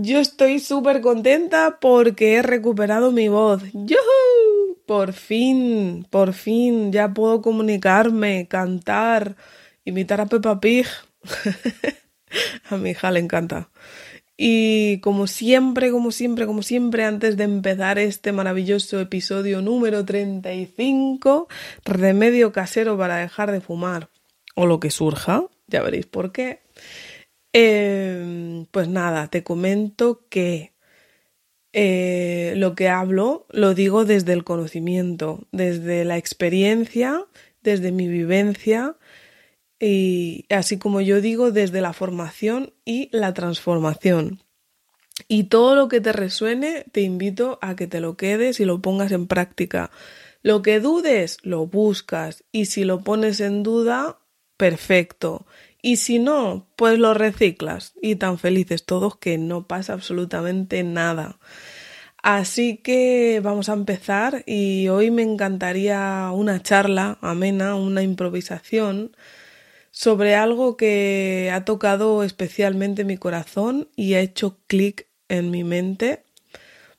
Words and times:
Yo 0.00 0.20
estoy 0.20 0.60
súper 0.60 1.00
contenta 1.00 1.78
porque 1.80 2.34
he 2.34 2.42
recuperado 2.42 3.10
mi 3.10 3.28
voz. 3.28 3.62
¡Yuhu! 3.72 4.76
Por 4.86 5.12
fin, 5.12 6.06
por 6.08 6.34
fin, 6.34 6.92
ya 6.92 7.12
puedo 7.12 7.42
comunicarme, 7.42 8.46
cantar, 8.46 9.34
imitar 9.84 10.20
a 10.20 10.26
Peppa 10.26 10.60
Pig. 10.60 10.86
a 12.70 12.76
mi 12.76 12.90
hija 12.90 13.10
le 13.10 13.18
encanta. 13.18 13.70
Y 14.36 15.00
como 15.00 15.26
siempre, 15.26 15.90
como 15.90 16.12
siempre, 16.12 16.46
como 16.46 16.62
siempre, 16.62 17.04
antes 17.04 17.36
de 17.36 17.42
empezar 17.42 17.98
este 17.98 18.30
maravilloso 18.30 19.00
episodio 19.00 19.62
número 19.62 20.04
35, 20.04 21.48
remedio 21.84 22.52
casero 22.52 22.96
para 22.96 23.16
dejar 23.16 23.50
de 23.50 23.60
fumar, 23.60 24.10
o 24.54 24.64
lo 24.64 24.78
que 24.78 24.92
surja, 24.92 25.42
ya 25.66 25.82
veréis 25.82 26.06
por 26.06 26.30
qué. 26.30 26.60
Eh, 27.52 28.66
pues 28.70 28.88
nada, 28.88 29.28
te 29.28 29.42
comento 29.42 30.26
que 30.28 30.72
eh, 31.72 32.54
lo 32.56 32.74
que 32.74 32.88
hablo 32.88 33.46
lo 33.50 33.74
digo 33.74 34.04
desde 34.04 34.32
el 34.32 34.44
conocimiento, 34.44 35.46
desde 35.52 36.04
la 36.04 36.16
experiencia, 36.16 37.26
desde 37.62 37.92
mi 37.92 38.08
vivencia 38.08 38.96
y 39.80 40.46
así 40.50 40.78
como 40.78 41.00
yo 41.00 41.20
digo 41.20 41.52
desde 41.52 41.80
la 41.80 41.92
formación 41.92 42.72
y 42.84 43.08
la 43.12 43.34
transformación. 43.34 44.42
Y 45.26 45.44
todo 45.44 45.74
lo 45.74 45.88
que 45.88 46.00
te 46.00 46.12
resuene 46.12 46.84
te 46.92 47.02
invito 47.02 47.58
a 47.60 47.76
que 47.76 47.86
te 47.86 48.00
lo 48.00 48.16
quedes 48.16 48.60
y 48.60 48.64
lo 48.64 48.80
pongas 48.80 49.12
en 49.12 49.26
práctica. 49.26 49.90
Lo 50.42 50.62
que 50.62 50.80
dudes, 50.80 51.38
lo 51.42 51.66
buscas 51.66 52.44
y 52.52 52.66
si 52.66 52.84
lo 52.84 53.00
pones 53.00 53.40
en 53.40 53.62
duda, 53.62 54.18
perfecto. 54.56 55.46
Y 55.80 55.96
si 55.96 56.18
no, 56.18 56.66
pues 56.76 56.98
lo 56.98 57.14
reciclas 57.14 57.94
y 58.02 58.16
tan 58.16 58.38
felices 58.38 58.84
todos 58.84 59.16
que 59.16 59.38
no 59.38 59.66
pasa 59.66 59.92
absolutamente 59.92 60.82
nada. 60.82 61.38
Así 62.22 62.78
que 62.78 63.40
vamos 63.42 63.68
a 63.68 63.74
empezar 63.74 64.42
y 64.44 64.88
hoy 64.88 65.10
me 65.10 65.22
encantaría 65.22 66.30
una 66.34 66.60
charla 66.62 67.18
amena, 67.20 67.76
una 67.76 68.02
improvisación 68.02 69.16
sobre 69.92 70.34
algo 70.34 70.76
que 70.76 71.50
ha 71.52 71.64
tocado 71.64 72.24
especialmente 72.24 73.04
mi 73.04 73.16
corazón 73.16 73.88
y 73.94 74.14
ha 74.14 74.20
hecho 74.20 74.58
clic 74.66 75.06
en 75.28 75.50
mi 75.50 75.64
mente 75.64 76.24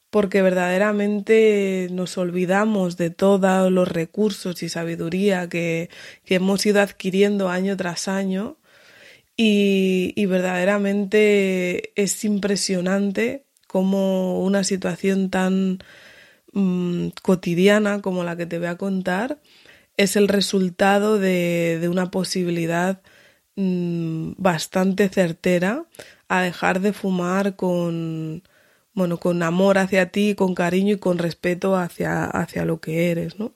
porque 0.09 0.41
verdaderamente 0.41 1.87
nos 1.91 2.17
olvidamos 2.17 2.97
de 2.97 3.09
todos 3.09 3.71
los 3.71 3.87
recursos 3.87 4.63
y 4.63 4.69
sabiduría 4.69 5.49
que, 5.49 5.89
que 6.25 6.35
hemos 6.35 6.65
ido 6.65 6.81
adquiriendo 6.81 7.49
año 7.49 7.77
tras 7.77 8.07
año 8.07 8.57
y, 9.41 10.25
verdaderamente 10.25 11.93
es 11.95 12.25
impresionante 12.25 13.45
cómo 13.67 14.43
una 14.43 14.65
situación 14.65 15.29
tan 15.29 15.79
mm, 16.51 17.09
cotidiana 17.21 18.01
como 18.01 18.25
la 18.25 18.35
que 18.35 18.45
te 18.45 18.59
voy 18.59 18.67
a 18.67 18.77
contar 18.77 19.39
es 19.95 20.17
el 20.17 20.27
resultado 20.27 21.19
de, 21.19 21.87
una 21.89 22.11
posibilidad 22.11 23.01
mm, 23.55 24.33
bastante 24.37 25.07
certera 25.07 25.85
a 26.27 26.41
dejar 26.41 26.81
de 26.81 26.91
fumar 26.91 27.55
con, 27.55 28.43
bueno, 28.93 29.19
con 29.19 29.41
amor 29.41 29.77
hacia 29.77 30.11
ti, 30.11 30.35
con 30.35 30.53
cariño 30.53 30.95
y 30.95 30.99
con 30.99 31.17
respeto 31.17 31.77
hacia, 31.77 32.25
hacia 32.25 32.65
lo 32.65 32.81
que 32.81 33.09
eres, 33.11 33.39
¿no? 33.39 33.53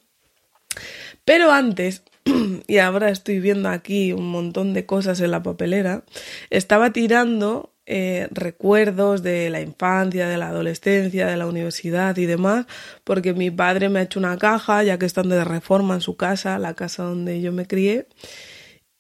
Pero 1.26 1.52
antes 1.52 2.04
y 2.68 2.78
ahora 2.78 3.10
estoy 3.10 3.40
viendo 3.40 3.70
aquí 3.70 4.14
un 4.14 4.30
montón 4.30 4.74
de 4.74 4.86
cosas 4.86 5.20
en 5.20 5.32
la 5.32 5.44
papelera, 5.44 6.04
estaba 6.50 6.92
tirando 6.92 7.74
eh, 7.86 8.30
recuerdos 8.32 9.24
de 9.24 9.50
la 9.50 9.60
infancia, 9.60 10.30
de 10.30 10.38
la 10.38 10.48
adolescencia, 10.48 11.28
de 11.28 11.36
la 11.36 11.48
universidad 11.48 12.16
y 12.16 12.26
demás, 12.26 12.66
porque 13.04 13.34
mi 13.34 13.52
padre 13.52 13.90
me 13.90 14.00
ha 14.00 14.04
hecho 14.04 14.20
una 14.20 14.38
caja, 14.38 14.84
ya 14.84 14.98
que 14.98 15.06
están 15.06 15.28
de 15.28 15.44
reforma 15.44 15.96
en 15.96 16.02
su 16.02 16.16
casa, 16.16 16.58
la 16.60 16.76
casa 16.76 17.04
donde 17.04 17.42
yo 17.42 17.52
me 17.52 17.68
crié. 17.68 18.08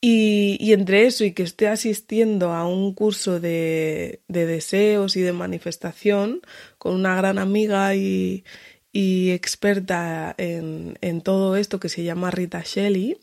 Y, 0.05 0.73
entre 0.73 1.05
eso 1.05 1.23
y 1.23 1.31
que 1.31 1.43
esté 1.43 1.69
asistiendo 1.69 2.51
a 2.51 2.67
un 2.67 2.93
curso 2.93 3.39
de, 3.39 4.21
de 4.27 4.45
deseos 4.45 5.15
y 5.15 5.21
de 5.21 5.31
manifestación 5.31 6.41
con 6.77 6.95
una 6.95 7.15
gran 7.15 7.39
amiga 7.39 7.95
y, 7.95 8.43
y 8.93 9.31
experta 9.31 10.35
en, 10.37 11.21
todo 11.23 11.57
esto 11.57 11.79
que 11.79 11.89
se 11.89 12.03
llama 12.03 12.29
Rita 12.31 12.61
Shelley, 12.63 13.17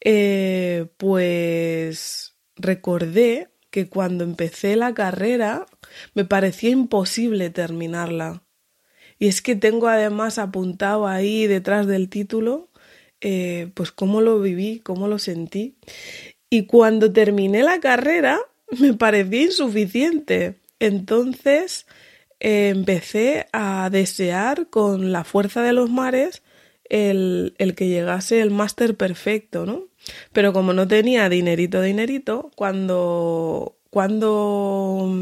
eh, 0.00 0.86
pues 0.96 2.34
recordé 2.56 3.48
que 3.70 3.88
cuando 3.88 4.24
empecé 4.24 4.74
la 4.74 4.92
carrera 4.92 5.66
me 6.14 6.24
parecía 6.24 6.70
imposible 6.70 7.50
terminarla. 7.50 8.42
Y 9.18 9.28
es 9.28 9.42
que 9.42 9.54
tengo 9.54 9.86
además 9.86 10.38
apuntado 10.38 11.06
ahí 11.06 11.46
detrás 11.46 11.86
del 11.86 12.08
título, 12.08 12.70
eh, 13.20 13.70
pues 13.74 13.92
cómo 13.92 14.20
lo 14.20 14.40
viví, 14.40 14.80
cómo 14.80 15.06
lo 15.06 15.20
sentí. 15.20 15.76
Y 16.48 16.66
cuando 16.66 17.12
terminé 17.12 17.62
la 17.62 17.78
carrera 17.78 18.40
me 18.80 18.94
parecía 18.94 19.42
insuficiente. 19.42 20.56
Entonces 20.80 21.86
empecé 22.40 23.46
a 23.52 23.88
desear 23.90 24.68
con 24.68 25.12
la 25.12 25.24
fuerza 25.24 25.62
de 25.62 25.72
los 25.72 25.90
mares 25.90 26.42
el, 26.90 27.54
que 27.76 27.88
llegase 27.88 28.40
el 28.40 28.50
máster 28.50 28.96
perfecto, 28.96 29.64
¿no? 29.64 29.88
Pero 30.32 30.52
como 30.52 30.72
no 30.72 30.88
tenía 30.88 31.28
dinerito, 31.28 31.80
dinerito, 31.80 32.50
cuando, 32.56 33.78
cuando, 33.90 35.20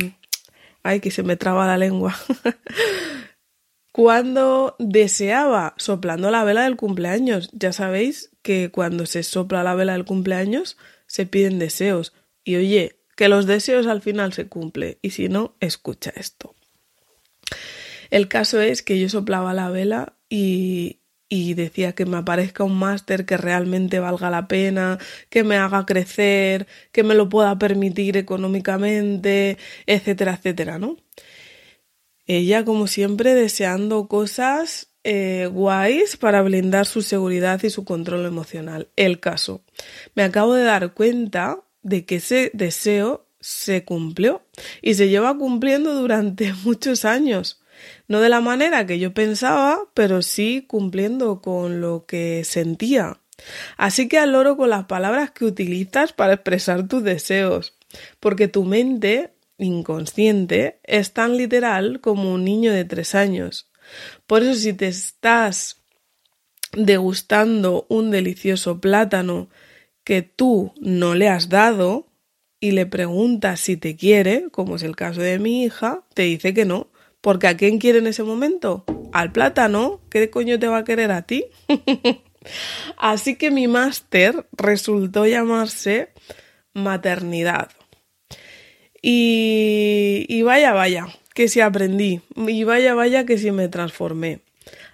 ay, 0.83 1.01
que 1.01 1.11
se 1.11 1.23
me 1.23 1.37
traba 1.37 1.67
la 1.67 1.77
lengua, 1.77 2.17
cuando 3.93 4.77
deseaba 4.79 5.75
soplando 5.77 6.31
la 6.31 6.45
vela 6.45 6.65
del 6.65 6.77
cumpleaños, 6.77 7.51
ya 7.53 7.73
sabéis 7.73 8.31
que 8.43 8.71
cuando 8.71 9.05
se 9.05 9.23
sopla 9.23 9.63
la 9.63 9.75
vela 9.75 9.93
del 9.93 10.07
cumpleaños 10.07 10.79
se 11.07 11.27
piden 11.27 11.59
deseos 11.59 12.15
y 12.45 12.57
oye, 12.57 13.01
que 13.15 13.29
los 13.29 13.47
deseos 13.47 13.87
al 13.87 14.01
final 14.01 14.33
se 14.33 14.49
cumplen 14.49 14.97
y 15.03 15.11
si 15.11 15.29
no, 15.29 15.57
escucha 15.61 16.13
esto. 16.15 16.55
El 18.11 18.29
caso 18.29 18.61
es 18.61 18.83
que 18.83 18.99
yo 18.99 19.09
soplaba 19.09 19.53
la 19.55 19.71
vela 19.71 20.15
y, 20.29 21.01
y 21.29 21.55
decía 21.55 21.93
que 21.93 22.07
me 22.07 22.17
aparezca 22.17 22.65
un 22.65 22.79
máster 22.79 23.27
que 23.27 23.37
realmente 23.37 24.01
valga 24.01 24.31
la 24.31 24.49
pena, 24.49 24.99
que 25.29 25.45
me 25.45 25.57
haga 25.57 25.85
crecer, 25.85 26.67
que 26.91 27.03
me 27.03 27.15
lo 27.15 27.29
pueda 27.29 27.59
permitir 27.59 28.17
económicamente, 28.17 29.59
etcétera, 29.87 30.35
etcétera, 30.35 30.79
¿no? 30.79 30.97
Ella, 32.27 32.65
como 32.65 32.87
siempre, 32.87 33.35
deseando 33.35 34.07
cosas 34.07 34.89
eh, 35.05 35.49
guays 35.51 36.19
para 36.19 36.43
blindar 36.43 36.85
su 36.85 37.01
seguridad 37.01 37.63
y 37.63 37.71
su 37.71 37.85
control 37.85 38.27
emocional. 38.27 38.89
El 38.97 39.21
caso. 39.21 39.63
Me 40.15 40.23
acabo 40.25 40.55
de 40.55 40.65
dar 40.65 40.93
cuenta 40.93 41.63
de 41.83 42.05
que 42.05 42.17
ese 42.17 42.51
deseo 42.53 43.28
se 43.41 43.85
cumplió 43.85 44.43
y 44.83 44.95
se 44.95 45.09
lleva 45.09 45.37
cumpliendo 45.37 45.95
durante 45.95 46.53
muchos 46.65 47.05
años. 47.05 47.61
No 48.09 48.21
de 48.21 48.29
la 48.29 48.41
manera 48.41 48.87
que 48.87 48.99
yo 48.99 49.15
pensaba, 49.15 49.79
pero 49.95 50.23
sí 50.23 50.65
cumpliendo 50.67 51.41
con 51.41 51.81
lo 51.81 52.07
que 52.07 52.43
sentía. 52.45 53.21
Así 53.77 54.09
que 54.09 54.19
al 54.19 54.33
loro 54.33 54.57
con 54.57 54.71
las 54.71 54.87
palabras 54.87 55.31
que 55.31 55.45
utilizas 55.45 56.13
para 56.13 56.35
expresar 56.35 56.89
tus 56.89 57.05
deseos, 57.05 57.77
porque 58.19 58.49
tu 58.49 58.65
mente 58.65 59.33
inconsciente 59.59 60.81
es 60.83 61.13
tan 61.13 61.37
literal 61.37 62.01
como 62.01 62.33
un 62.33 62.45
niño 62.45 62.73
de 62.73 62.85
tres 62.85 63.15
años. 63.15 63.71
Por 64.27 64.43
eso 64.43 64.55
si 64.55 64.73
te 64.73 64.89
estás 64.89 65.83
degustando 66.73 67.87
un 67.89 68.11
delicioso 68.11 68.81
plátano 68.81 69.49
que 70.05 70.23
tú 70.23 70.73
no 70.81 71.15
le 71.15 71.29
has 71.29 71.49
dado 71.49 72.08
y 72.61 72.73
le 72.73 72.87
preguntas 72.87 73.61
si 73.61 73.77
te 73.77 73.97
quiere, 73.97 74.49
como 74.51 74.77
es 74.77 74.83
el 74.83 74.97
caso 74.97 75.21
de 75.21 75.39
mi 75.39 75.65
hija, 75.65 76.03
te 76.15 76.23
dice 76.23 76.55
que 76.55 76.65
no, 76.65 76.89
porque 77.21 77.47
¿a 77.49 77.57
quién 77.57 77.79
quiere 77.79 77.99
en 77.99 78.07
ese 78.07 78.23
momento? 78.23 78.85
Al 79.13 79.33
plátano. 79.33 80.01
¿Qué 80.11 80.31
coño 80.31 80.59
te 80.59 80.69
va 80.69 80.79
a 80.79 80.85
querer 80.85 81.11
a 81.11 81.23
ti? 81.23 81.47
Así 82.97 83.37
que 83.37 83.51
mi 83.51 83.69
máster 83.69 84.47
resultó 84.53 85.27
llamarse 85.27 86.11
maternidad. 86.75 87.71
Y, 89.03 90.27
y 90.29 90.43
vaya, 90.43 90.73
vaya, 90.73 91.07
que 91.35 91.49
si 91.49 91.61
aprendí. 91.61 92.21
Y 92.37 92.65
vaya, 92.65 92.95
vaya, 92.95 93.27
que 93.27 93.39
si 93.39 93.51
me 93.51 93.69
transformé. 93.69 94.41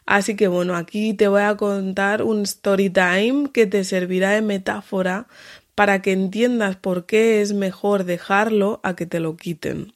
Así 0.06 0.36
que 0.36 0.48
bueno, 0.48 0.76
aquí 0.76 1.14
te 1.14 1.28
voy 1.28 1.42
a 1.42 1.56
contar 1.56 2.22
un 2.22 2.42
story 2.42 2.90
time 2.90 3.50
que 3.52 3.66
te 3.66 3.84
servirá 3.84 4.30
de 4.30 4.42
metáfora 4.42 5.26
para 5.74 6.02
que 6.02 6.12
entiendas 6.12 6.76
por 6.76 7.06
qué 7.06 7.40
es 7.42 7.52
mejor 7.52 8.04
dejarlo 8.04 8.80
a 8.82 8.96
que 8.96 9.06
te 9.06 9.20
lo 9.20 9.36
quiten. 9.36 9.94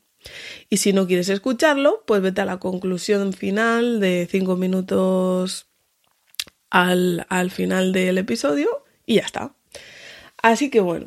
Y 0.69 0.79
si 0.79 0.93
no 0.93 1.07
quieres 1.07 1.29
escucharlo, 1.29 2.03
pues 2.07 2.21
vete 2.23 2.41
a 2.41 2.45
la 2.45 2.59
conclusión 2.59 3.33
final 3.33 4.01
de 4.01 4.29
cinco 4.31 4.57
minutos 4.57 5.69
al, 6.71 7.27
al 7.29 7.51
final 7.51 7.93
del 7.93 8.19
episodio 8.19 8.85
y 9.07 9.17
ya 9.17 9.23
está. 9.23 9.55
Así 10.43 10.71
que 10.71 10.81
bueno, 10.81 11.07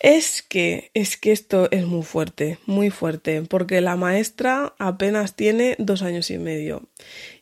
es 0.00 0.42
que, 0.42 0.90
es 0.94 1.16
que 1.16 1.32
esto 1.32 1.68
es 1.72 1.84
muy 1.84 2.02
fuerte, 2.02 2.58
muy 2.66 2.90
fuerte, 2.90 3.42
porque 3.42 3.80
la 3.80 3.96
maestra 3.96 4.74
apenas 4.78 5.34
tiene 5.34 5.74
dos 5.78 6.02
años 6.02 6.30
y 6.30 6.38
medio. 6.38 6.88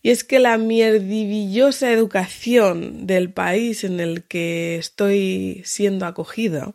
Y 0.03 0.11
es 0.11 0.25
que 0.25 0.39
la 0.39 0.57
mierdivillosa 0.57 1.93
educación 1.93 3.07
del 3.07 3.31
país 3.31 3.85
en 3.85 4.01
el 4.01 4.25
que 4.25 4.77
estoy 4.77 5.63
siendo 5.65 6.07
acogida, 6.07 6.73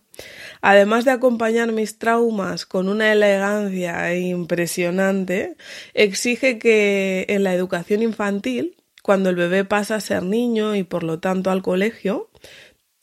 además 0.61 1.05
de 1.05 1.11
acompañar 1.11 1.71
mis 1.71 1.97
traumas 1.97 2.67
con 2.67 2.87
una 2.87 3.11
elegancia 3.11 4.15
impresionante, 4.15 5.55
exige 5.95 6.59
que 6.59 7.25
en 7.29 7.43
la 7.43 7.55
educación 7.55 8.03
infantil, 8.03 8.77
cuando 9.01 9.31
el 9.31 9.35
bebé 9.35 9.65
pasa 9.65 9.95
a 9.95 10.01
ser 10.01 10.21
niño 10.21 10.75
y 10.75 10.83
por 10.83 11.01
lo 11.01 11.19
tanto 11.19 11.49
al 11.49 11.63
colegio, 11.63 12.29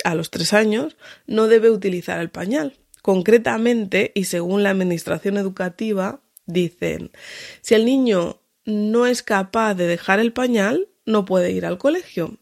a 0.05 0.15
los 0.15 0.31
tres 0.31 0.53
años 0.53 0.97
no 1.27 1.49
debe 1.49 1.71
utilizar 1.71 2.21
el 2.21 2.31
pañal. 2.31 2.79
Concretamente, 3.03 4.13
y 4.15 4.25
según 4.25 4.63
la 4.63 4.71
Administración 4.71 5.37
Educativa, 5.37 6.21
dicen, 6.47 7.11
si 7.61 7.75
el 7.75 7.85
niño 7.85 8.41
no 8.65 9.07
es 9.07 9.23
capaz 9.23 9.75
de 9.75 9.87
dejar 9.87 10.21
el 10.21 10.33
pañal, 10.33 10.89
no 11.07 11.25
puede 11.25 11.53
ir 11.53 11.65
al 11.65 11.79
colegio, 11.79 12.37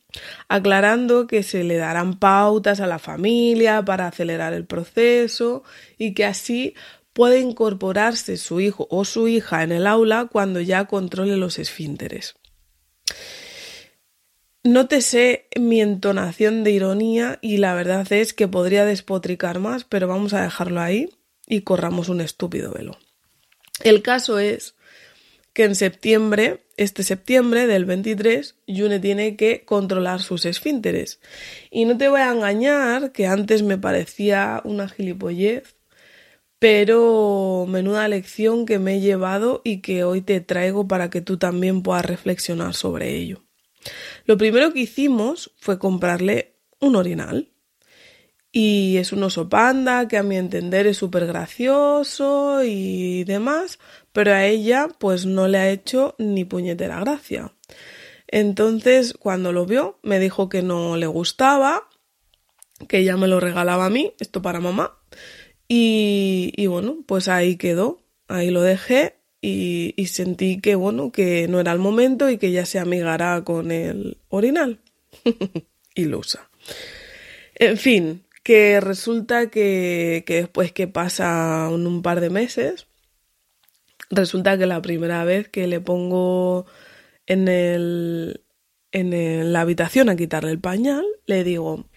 aclarando 0.48 1.26
que 1.26 1.42
se 1.42 1.62
le 1.62 1.76
darán 1.76 2.18
pautas 2.18 2.80
a 2.80 2.86
la 2.86 2.98
familia 2.98 3.84
para 3.84 4.08
acelerar 4.08 4.52
el 4.54 4.66
proceso 4.66 5.62
y 5.98 6.14
que 6.14 6.24
así 6.24 6.74
puede 7.12 7.40
incorporarse 7.40 8.36
su 8.36 8.60
hijo 8.60 8.88
o 8.90 9.04
su 9.04 9.28
hija 9.28 9.62
en 9.62 9.72
el 9.72 9.86
aula 9.86 10.28
cuando 10.30 10.60
ya 10.60 10.86
controle 10.86 11.36
los 11.36 11.58
esfínteres. 11.58 12.34
No 14.66 14.88
te 14.88 15.00
sé 15.00 15.46
mi 15.56 15.80
entonación 15.80 16.64
de 16.64 16.72
ironía 16.72 17.38
y 17.40 17.58
la 17.58 17.72
verdad 17.74 18.10
es 18.12 18.32
que 18.32 18.48
podría 18.48 18.84
despotricar 18.84 19.60
más, 19.60 19.84
pero 19.84 20.08
vamos 20.08 20.34
a 20.34 20.42
dejarlo 20.42 20.80
ahí 20.80 21.08
y 21.46 21.60
corramos 21.60 22.08
un 22.08 22.20
estúpido 22.20 22.72
velo. 22.72 22.98
El 23.84 24.02
caso 24.02 24.40
es 24.40 24.74
que 25.52 25.62
en 25.62 25.76
septiembre, 25.76 26.66
este 26.76 27.04
septiembre 27.04 27.68
del 27.68 27.84
23, 27.84 28.56
Yune 28.66 28.98
tiene 28.98 29.36
que 29.36 29.64
controlar 29.64 30.20
sus 30.20 30.44
esfínteres. 30.44 31.20
Y 31.70 31.84
no 31.84 31.96
te 31.96 32.08
voy 32.08 32.22
a 32.22 32.32
engañar 32.32 33.12
que 33.12 33.28
antes 33.28 33.62
me 33.62 33.78
parecía 33.78 34.62
una 34.64 34.88
gilipollez, 34.88 35.76
pero 36.58 37.66
menuda 37.68 38.08
lección 38.08 38.66
que 38.66 38.80
me 38.80 38.96
he 38.96 39.00
llevado 39.00 39.62
y 39.62 39.80
que 39.80 40.02
hoy 40.02 40.22
te 40.22 40.40
traigo 40.40 40.88
para 40.88 41.08
que 41.08 41.20
tú 41.20 41.36
también 41.36 41.82
puedas 41.82 42.04
reflexionar 42.04 42.74
sobre 42.74 43.14
ello. 43.14 43.45
Lo 44.24 44.36
primero 44.36 44.72
que 44.72 44.80
hicimos 44.80 45.52
fue 45.58 45.78
comprarle 45.78 46.56
un 46.80 46.96
orinal. 46.96 47.52
Y 48.52 48.96
es 48.96 49.12
un 49.12 49.22
oso 49.22 49.50
panda 49.50 50.08
que 50.08 50.16
a 50.16 50.22
mi 50.22 50.36
entender 50.36 50.86
es 50.86 50.96
súper 50.96 51.26
gracioso 51.26 52.64
y 52.64 53.24
demás, 53.24 53.78
pero 54.12 54.32
a 54.32 54.46
ella 54.46 54.88
pues 54.98 55.26
no 55.26 55.46
le 55.46 55.58
ha 55.58 55.70
hecho 55.70 56.14
ni 56.18 56.46
puñetera 56.46 56.98
gracia. 57.00 57.52
Entonces 58.28 59.12
cuando 59.12 59.52
lo 59.52 59.66
vio 59.66 59.98
me 60.02 60.18
dijo 60.18 60.48
que 60.48 60.62
no 60.62 60.96
le 60.96 61.06
gustaba, 61.06 61.88
que 62.88 62.98
ella 62.98 63.18
me 63.18 63.28
lo 63.28 63.40
regalaba 63.40 63.86
a 63.86 63.90
mí, 63.90 64.14
esto 64.20 64.40
para 64.40 64.60
mamá. 64.60 64.98
Y, 65.68 66.52
y 66.56 66.66
bueno, 66.66 66.98
pues 67.06 67.28
ahí 67.28 67.56
quedó, 67.56 68.00
ahí 68.26 68.50
lo 68.50 68.62
dejé 68.62 69.15
y, 69.48 70.06
sentí 70.08 70.60
que, 70.60 70.74
bueno, 70.74 71.12
que 71.12 71.46
no 71.46 71.60
era 71.60 71.70
el 71.70 71.78
momento 71.78 72.28
y 72.28 72.36
que 72.36 72.50
ya 72.50 72.66
se 72.66 72.80
amigara 72.80 73.44
con 73.44 73.70
el 73.70 74.18
orinal. 74.28 74.80
Ilusa. 75.94 76.50
En 77.54 77.76
fin, 77.76 78.24
que 78.42 78.80
resulta 78.80 79.48
que, 79.48 80.24
que 80.26 80.34
después 80.34 80.72
que 80.72 80.88
pasa 80.88 81.68
un, 81.70 82.02
par 82.02 82.20
de 82.20 82.28
meses, 82.28 82.88
resulta 84.10 84.58
que 84.58 84.66
la 84.66 84.82
primera 84.82 85.24
vez 85.24 85.48
que 85.48 85.68
le 85.68 85.80
pongo 85.80 86.66
en, 87.26 87.46
el, 87.46 88.42
en 88.90 89.52
la 89.52 89.60
habitación 89.60 90.08
a 90.08 90.16
quitarle 90.16 90.50
el 90.50 90.58
pañal, 90.58 91.04
le 91.26 91.44
digo, 91.44 91.88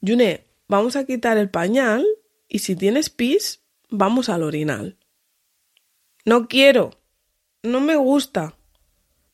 Yune, 0.00 0.44
vamos 0.68 0.94
a 0.94 1.04
quitar 1.04 1.36
el 1.36 1.50
pañal 1.50 2.06
y 2.48 2.60
si 2.60 2.76
tienes 2.76 3.10
pis, 3.10 3.60
vamos 3.88 4.28
al 4.28 4.44
orinal. 4.44 4.99
No 6.24 6.48
quiero. 6.48 6.90
No 7.62 7.80
me 7.80 7.96
gusta. 7.96 8.56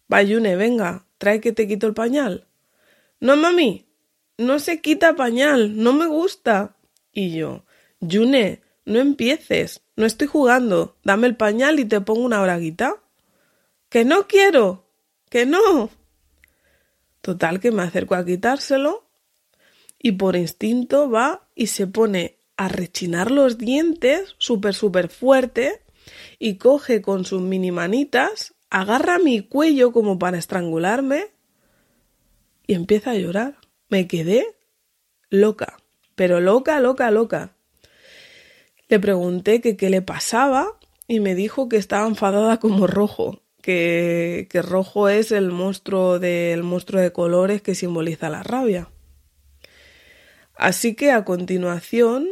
Bayune, 0.08 0.56
venga, 0.56 1.06
trae 1.18 1.40
que 1.40 1.52
te 1.52 1.66
quito 1.66 1.86
el 1.86 1.94
pañal. 1.94 2.46
No, 3.20 3.36
mami, 3.36 3.86
no 4.38 4.58
se 4.58 4.80
quita 4.80 5.16
pañal, 5.16 5.82
no 5.82 5.92
me 5.92 6.06
gusta. 6.06 6.76
Y 7.12 7.36
yo, 7.36 7.64
Yune, 8.00 8.62
no 8.84 9.00
empieces, 9.00 9.82
no 9.96 10.06
estoy 10.06 10.26
jugando, 10.26 10.96
dame 11.02 11.26
el 11.26 11.36
pañal 11.36 11.80
y 11.80 11.84
te 11.84 12.00
pongo 12.00 12.22
una 12.22 12.42
braguita. 12.42 12.96
Que 13.88 14.04
no 14.04 14.26
quiero, 14.26 14.84
que 15.30 15.46
no. 15.46 15.90
Total 17.20 17.60
que 17.60 17.72
me 17.72 17.82
acerco 17.82 18.14
a 18.14 18.24
quitárselo 18.24 19.08
y 19.98 20.12
por 20.12 20.36
instinto 20.36 21.10
va 21.10 21.48
y 21.54 21.68
se 21.68 21.86
pone 21.86 22.38
a 22.56 22.68
rechinar 22.68 23.30
los 23.30 23.58
dientes 23.58 24.34
súper, 24.38 24.74
súper 24.74 25.08
fuerte 25.08 25.82
y 26.38 26.56
coge 26.56 27.02
con 27.02 27.24
sus 27.24 27.40
mini 27.42 27.70
manitas, 27.72 28.54
agarra 28.70 29.18
mi 29.18 29.40
cuello 29.40 29.92
como 29.92 30.18
para 30.18 30.38
estrangularme 30.38 31.28
y 32.66 32.74
empieza 32.74 33.12
a 33.12 33.16
llorar. 33.16 33.56
Me 33.88 34.08
quedé 34.08 34.56
loca, 35.30 35.76
pero 36.14 36.40
loca, 36.40 36.80
loca, 36.80 37.10
loca. 37.10 37.56
Le 38.88 39.00
pregunté 39.00 39.60
que 39.60 39.76
qué 39.76 39.90
le 39.90 40.02
pasaba 40.02 40.78
y 41.08 41.20
me 41.20 41.34
dijo 41.34 41.68
que 41.68 41.76
estaba 41.76 42.06
enfadada 42.06 42.58
como 42.58 42.86
rojo, 42.86 43.42
que, 43.62 44.46
que 44.50 44.62
rojo 44.62 45.08
es 45.08 45.32
el 45.32 45.50
monstruo 45.50 46.18
del 46.18 46.62
monstruo 46.62 47.00
de 47.00 47.12
colores 47.12 47.62
que 47.62 47.74
simboliza 47.74 48.28
la 48.28 48.42
rabia. 48.42 48.88
Así 50.54 50.94
que 50.94 51.12
a 51.12 51.24
continuación 51.24 52.28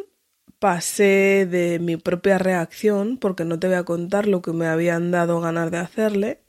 pasé 0.65 1.47
de 1.47 1.79
mi 1.79 1.99
propia 1.99 2.39
reacción, 2.39 3.19
porque 3.19 3.45
no 3.45 3.59
te 3.59 3.67
voy 3.67 3.77
a 3.77 3.85
contar 3.85 4.27
lo 4.27 4.41
que 4.41 4.55
me 4.55 4.67
habían 4.67 5.11
dado 5.11 5.39
ganas 5.43 5.71
de 5.71 5.77
hacerle, 5.77 6.41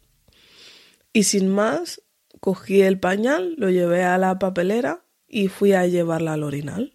y 1.12 1.24
sin 1.24 1.50
más, 1.50 2.01
cogí 2.39 2.81
el 2.81 2.98
pañal, 2.98 3.55
lo 3.57 3.69
llevé 3.69 4.05
a 4.05 4.17
la 4.17 4.39
papelera 4.39 5.03
y 5.27 5.50
fui 5.50 5.74
a 5.74 5.86
llevarla 5.86 6.31
al 6.31 6.43
orinal. 6.43 6.93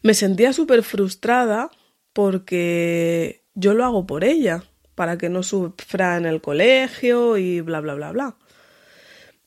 Me 0.00 0.14
sentía 0.14 0.54
súper 0.54 0.82
frustrada 0.82 1.70
porque 2.14 3.44
yo 3.52 3.74
lo 3.74 3.84
hago 3.84 4.06
por 4.06 4.24
ella, 4.24 4.64
para 4.94 5.18
que 5.18 5.28
no 5.28 5.42
sufra 5.42 6.16
en 6.16 6.24
el 6.24 6.40
colegio 6.40 7.36
y 7.36 7.60
bla, 7.60 7.80
bla, 7.80 7.92
bla, 7.92 8.12
bla. 8.12 8.36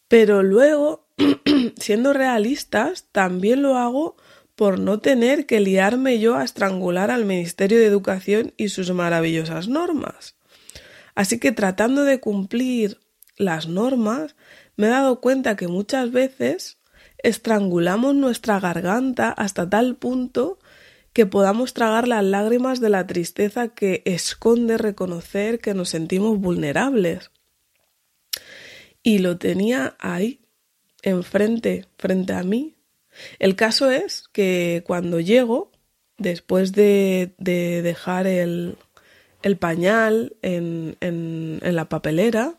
Pero 0.07 0.43
luego, 0.43 1.07
siendo 1.75 2.13
realistas, 2.13 3.07
también 3.11 3.63
lo 3.63 3.77
hago 3.77 4.15
por 4.57 4.79
no 4.79 4.99
tener 4.99 5.45
que 5.45 5.59
liarme 5.59 6.17
yo 6.17 6.35
a 6.35 6.43
estrangular 6.43 7.11
al 7.11 7.25
Ministerio 7.25 7.77
de 7.77 7.85
Educación 7.85 8.55
y 8.57 8.69
sus 8.69 8.91
maravillosas 8.91 9.67
normas. 9.67 10.35
Así 11.13 11.39
que 11.39 11.51
tratando 11.51 12.03
de 12.05 12.19
cumplir 12.19 12.99
las 13.37 13.67
normas, 13.67 14.35
me 14.75 14.87
he 14.87 14.89
dado 14.89 15.21
cuenta 15.21 15.55
que 15.55 15.67
muchas 15.67 16.11
veces 16.11 16.79
estrangulamos 17.19 18.15
nuestra 18.15 18.59
garganta 18.59 19.29
hasta 19.29 19.69
tal 19.69 19.95
punto 19.95 20.57
que 21.13 21.27
podamos 21.27 21.75
tragar 21.75 22.07
las 22.07 22.23
lágrimas 22.23 22.81
de 22.81 22.89
la 22.89 23.05
tristeza 23.05 23.67
que 23.67 24.01
esconde 24.05 24.79
reconocer 24.79 25.59
que 25.59 25.75
nos 25.75 25.89
sentimos 25.89 26.39
vulnerables. 26.39 27.29
Y 29.03 29.19
lo 29.19 29.37
tenía 29.37 29.95
ahí, 29.99 30.41
enfrente, 31.03 31.85
frente 31.99 32.33
a 32.33 32.41
mí, 32.41 32.76
el 33.39 33.55
caso 33.55 33.91
es 33.91 34.27
que 34.31 34.83
cuando 34.85 35.19
llego, 35.19 35.71
después 36.17 36.73
de, 36.73 37.33
dejar 37.37 38.27
el, 38.27 38.77
pañal 39.59 40.35
en, 40.41 40.97
en, 40.99 41.59
la 41.61 41.89
papelera 41.89 42.57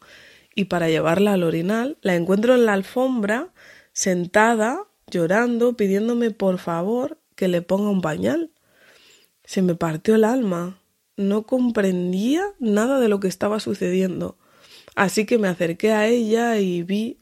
y 0.55 0.67
para 0.67 0.88
llevarla 0.88 1.35
al 1.35 1.43
orinal, 1.43 1.99
la 2.03 2.15
encuentro 2.15 2.55
en 2.55 2.67
la 2.67 2.73
alfombra, 2.73 3.53
sentada, 3.93 4.85
llorando, 5.11 5.77
pidiéndome 5.77 6.31
por 6.31 6.59
favor 6.59 7.19
que 7.35 7.49
le 7.49 7.62
ponga 7.62 7.91
un 7.91 8.00
pañal. 8.00 8.50
Se 9.45 9.62
me 9.62 9.75
partió 9.75 10.15
el 10.15 10.25
alma. 10.25 10.81
No 11.17 11.45
comprendía 11.45 12.45
nada 12.59 13.00
de 13.00 13.09
lo 13.09 13.19
que 13.19 13.29
estaba 13.29 13.61
sucediendo. 13.61 14.37
Así 14.95 15.27
que 15.27 15.38
me 15.38 15.49
acerqué 15.49 15.93
a 15.93 16.07
ella 16.07 16.59
y 16.59 16.83
vi 16.83 17.19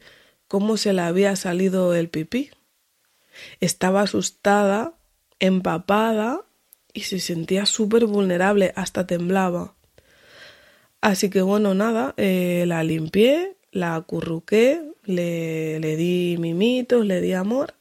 cómo 0.47 0.77
se 0.77 0.93
le 0.93 1.01
había 1.01 1.35
salido 1.35 1.93
el 1.93 2.09
pipí. 2.09 2.51
Estaba 3.59 4.01
asustada, 4.01 4.97
empapada 5.39 6.45
y 6.93 7.01
se 7.01 7.19
sentía 7.19 7.65
súper 7.65 8.05
vulnerable, 8.05 8.73
hasta 8.75 9.07
temblaba. 9.07 9.75
Así 11.01 11.29
que 11.29 11.41
bueno, 11.41 11.73
nada, 11.73 12.13
eh, 12.17 12.65
la 12.67 12.83
limpié, 12.83 13.55
la 13.71 13.95
acurruqué, 13.95 14.81
le, 15.03 15.79
le 15.79 15.95
di 15.95 16.37
mimitos, 16.39 17.05
le 17.05 17.21
di 17.21 17.33
amor 17.33 17.75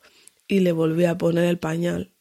y 0.47 0.61
le 0.61 0.73
volví 0.73 1.07
a 1.07 1.19
poner 1.19 1.45
el 1.45 1.59
pañal. 1.59 2.13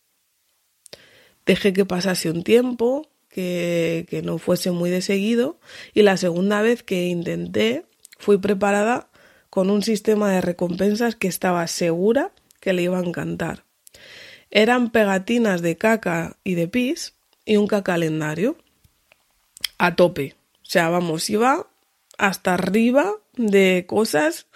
Dejé 1.45 1.73
que 1.73 1.85
pasase 1.85 2.31
un 2.31 2.43
tiempo, 2.43 3.07
que, 3.29 4.07
que 4.09 4.21
no 4.21 4.37
fuese 4.37 4.71
muy 4.71 4.89
de 4.89 5.01
seguido, 5.01 5.59
y 5.93 6.01
la 6.01 6.17
segunda 6.17 6.61
vez 6.61 6.81
que 6.81 7.07
intenté 7.07 7.85
fui 8.17 8.37
preparada 8.37 9.09
con 9.49 9.69
un 9.69 9.83
sistema 9.83 10.31
de 10.31 10.41
recompensas 10.41 11.15
que 11.15 11.27
estaba 11.27 11.67
segura 11.67 12.31
que 12.65 12.73
le 12.73 12.81
iba 12.81 12.97
a 12.97 13.03
encantar. 13.03 13.63
Eran 14.49 14.89
pegatinas 14.89 15.61
de 15.61 15.77
caca 15.77 16.37
y 16.43 16.55
de 16.55 16.67
pis 16.67 17.13
y 17.45 17.57
un 17.57 17.67
calendario 17.67 18.57
a 19.77 19.95
tope. 19.95 20.35
O 20.63 20.65
sea, 20.65 20.89
vamos, 20.89 21.29
iba 21.29 21.67
hasta 22.17 22.55
arriba 22.55 23.11
de 23.37 23.85
cosas 23.87 24.47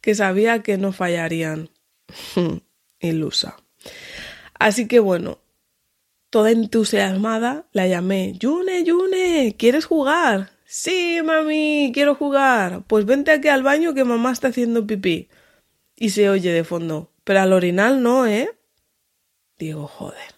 que 0.00 0.16
sabía 0.16 0.64
que 0.64 0.76
no 0.76 0.90
fallarían. 0.90 1.70
Ilusa. 3.00 3.56
Así 4.58 4.88
que 4.88 4.98
bueno, 4.98 5.38
toda 6.30 6.50
entusiasmada 6.50 7.68
la 7.70 7.86
llamé. 7.86 8.32
Yune, 8.40 8.82
Yune, 8.82 9.54
¿quieres 9.56 9.84
jugar? 9.84 10.50
Sí, 10.64 11.20
mami, 11.24 11.92
quiero 11.94 12.16
jugar. 12.16 12.82
Pues 12.88 13.04
vente 13.04 13.30
aquí 13.30 13.46
al 13.46 13.62
baño 13.62 13.94
que 13.94 14.02
mamá 14.02 14.32
está 14.32 14.48
haciendo 14.48 14.84
pipí. 14.84 15.28
Y 15.94 16.10
se 16.10 16.28
oye 16.28 16.50
de 16.50 16.64
fondo. 16.64 17.11
Pero 17.24 17.40
al 17.40 17.52
orinal 17.52 18.02
no, 18.02 18.26
¿eh? 18.26 18.50
Digo, 19.58 19.86
joder. 19.86 20.34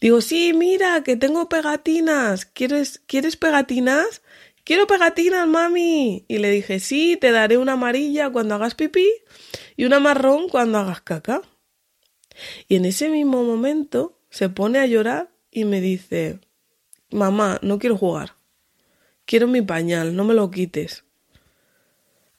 Digo, 0.00 0.20
sí, 0.20 0.52
mira, 0.52 1.02
que 1.02 1.16
tengo 1.16 1.48
pegatinas. 1.48 2.46
¿Quieres, 2.46 3.02
¿quieres 3.06 3.36
pegatinas? 3.36 4.22
Quiero 4.64 4.86
pegatinas, 4.86 5.48
mami. 5.48 6.24
Y 6.28 6.38
le 6.38 6.50
dije, 6.50 6.78
sí, 6.80 7.16
te 7.20 7.32
daré 7.32 7.58
una 7.58 7.72
amarilla 7.72 8.30
cuando 8.30 8.54
hagas 8.54 8.74
pipí 8.74 9.08
y 9.76 9.84
una 9.84 9.98
marrón 10.00 10.48
cuando 10.48 10.78
hagas 10.78 11.00
caca. 11.00 11.42
Y 12.68 12.76
en 12.76 12.84
ese 12.84 13.08
mismo 13.08 13.42
momento 13.42 14.18
se 14.30 14.48
pone 14.48 14.78
a 14.78 14.86
llorar 14.86 15.30
y 15.50 15.64
me 15.64 15.80
dice, 15.80 16.40
mamá, 17.10 17.58
no 17.62 17.78
quiero 17.78 17.96
jugar. 17.96 18.34
Quiero 19.24 19.46
mi 19.46 19.62
pañal, 19.62 20.14
no 20.14 20.24
me 20.24 20.34
lo 20.34 20.50
quites. 20.50 21.04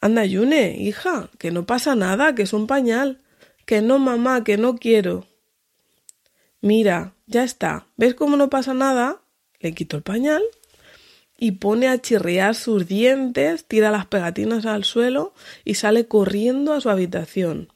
Anda, 0.01 0.23
Yune, 0.25 0.77
hija, 0.79 1.29
que 1.37 1.51
no 1.51 1.65
pasa 1.65 1.95
nada, 1.95 2.35
que 2.35 2.43
es 2.43 2.53
un 2.53 2.67
pañal. 2.67 3.21
Que 3.69 3.83
no, 3.83 3.99
mamá, 3.99 4.43
que 4.43 4.57
no 4.57 4.77
quiero. 4.77 5.27
Mira, 6.59 7.13
ya 7.27 7.43
está. 7.43 7.85
¿Ves 7.97 8.15
cómo 8.15 8.35
no 8.35 8.49
pasa 8.49 8.73
nada? 8.73 9.21
Le 9.59 9.75
quito 9.75 9.95
el 9.95 10.01
pañal 10.01 10.41
y 11.37 11.51
pone 11.51 11.87
a 11.87 12.01
chirriar 12.01 12.55
sus 12.55 12.87
dientes, 12.87 13.65
tira 13.65 13.91
las 13.91 14.07
pegatinas 14.07 14.65
al 14.65 14.85
suelo 14.85 15.35
y 15.65 15.75
sale 15.75 16.07
corriendo 16.07 16.73
a 16.73 16.81
su 16.81 16.89
habitación. 16.89 17.71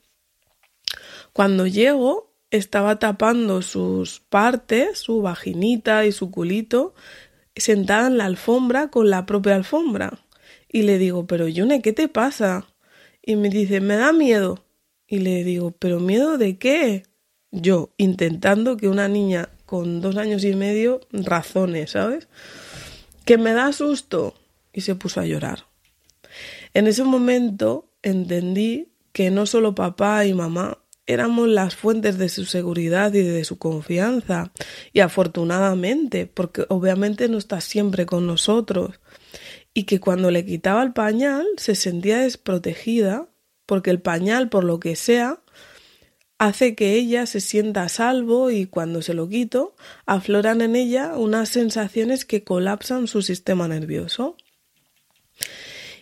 Cuando 1.32 1.68
llego, 1.68 2.34
estaba 2.50 2.98
tapando 2.98 3.62
sus 3.62 4.20
partes, 4.20 4.98
su 4.98 5.22
vaginita 5.22 6.08
y 6.08 6.12
su 6.12 6.32
culito, 6.32 6.96
sentada 7.56 8.08
en 8.08 8.18
la 8.18 8.26
alfombra 8.26 8.88
con 8.88 9.12
la 9.12 9.28
propia 9.28 9.54
alfombra. 9.54 10.26
Y 10.68 10.82
le 10.82 10.98
digo, 10.98 11.28
pero 11.28 11.48
Yune, 11.48 11.84
¿qué 11.84 11.94
te 11.94 12.08
pasa? 12.08 12.66
Y 13.22 13.36
me 13.36 13.50
dice, 13.50 13.80
me 13.80 13.96
da 13.96 14.12
miedo. 14.12 14.63
Y 15.14 15.20
le 15.20 15.44
digo, 15.44 15.76
¿pero 15.78 16.00
miedo 16.00 16.40
de 16.40 16.58
qué? 16.58 17.04
Yo, 17.52 17.94
intentando 17.98 18.78
que 18.78 18.90
una 18.90 19.08
niña 19.08 19.50
con 19.68 20.02
dos 20.02 20.18
años 20.18 20.44
y 20.44 20.56
medio 20.56 21.02
razone, 21.12 21.86
¿sabes? 21.86 22.28
Que 23.24 23.38
me 23.38 23.54
da 23.54 23.72
susto. 23.74 24.34
Y 24.74 24.82
se 24.82 24.96
puso 24.96 25.20
a 25.20 25.28
llorar. 25.28 25.68
En 26.74 26.88
ese 26.88 27.04
momento 27.04 27.92
entendí 28.02 28.92
que 29.12 29.30
no 29.30 29.46
solo 29.46 29.76
papá 29.76 30.26
y 30.26 30.34
mamá 30.34 30.80
éramos 31.06 31.48
las 31.48 31.76
fuentes 31.76 32.18
de 32.18 32.28
su 32.28 32.46
seguridad 32.46 33.14
y 33.14 33.22
de 33.22 33.44
su 33.44 33.60
confianza. 33.60 34.52
Y 34.94 35.02
afortunadamente, 35.02 36.26
porque 36.26 36.66
obviamente 36.70 37.30
no 37.30 37.38
está 37.38 37.62
siempre 37.62 38.08
con 38.08 38.26
nosotros. 38.26 39.00
Y 39.76 39.84
que 39.84 40.00
cuando 40.00 40.32
le 40.32 40.44
quitaba 40.44 40.82
el 40.82 40.94
pañal 40.94 41.46
se 41.58 41.76
sentía 41.76 42.18
desprotegida, 42.18 43.28
porque 43.66 43.90
el 43.92 44.02
pañal, 44.02 44.50
por 44.50 44.64
lo 44.64 44.80
que 44.80 44.96
sea, 44.96 45.42
hace 46.38 46.76
que 46.76 46.96
ella 46.96 47.26
se 47.26 47.42
sienta 47.42 47.84
a 47.84 47.90
salvo 47.90 48.52
y 48.52 48.66
cuando 48.66 49.02
se 49.02 49.14
lo 49.14 49.30
quito, 49.30 49.76
afloran 50.06 50.62
en 50.62 50.76
ella 50.76 51.14
unas 51.16 51.50
sensaciones 51.50 52.26
que 52.26 52.44
colapsan 52.44 53.08
su 53.08 53.22
sistema 53.22 53.68
nervioso. 53.68 54.36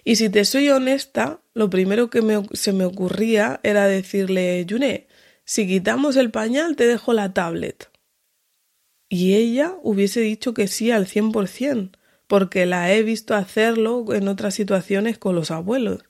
Y 0.03 0.15
si 0.15 0.29
te 0.29 0.45
soy 0.45 0.69
honesta, 0.69 1.41
lo 1.53 1.69
primero 1.69 2.09
que 2.09 2.21
se 2.53 2.73
me 2.73 2.85
ocurría 2.85 3.59
era 3.63 3.85
decirle, 3.85 4.65
Yune, 4.65 5.07
si 5.45 5.67
quitamos 5.67 6.15
el 6.15 6.31
pañal 6.31 6.75
te 6.75 6.87
dejo 6.87 7.13
la 7.13 7.33
tablet. 7.33 7.89
Y 9.09 9.35
ella 9.35 9.75
hubiese 9.83 10.21
dicho 10.21 10.53
que 10.53 10.67
sí 10.67 10.89
al 10.89 11.05
cien 11.05 11.31
por 11.31 11.47
cien, 11.47 11.97
porque 12.27 12.65
la 12.65 12.91
he 12.93 13.03
visto 13.03 13.35
hacerlo 13.35 14.05
en 14.13 14.27
otras 14.27 14.55
situaciones 14.55 15.17
con 15.17 15.35
los 15.35 15.51
abuelos. 15.51 16.03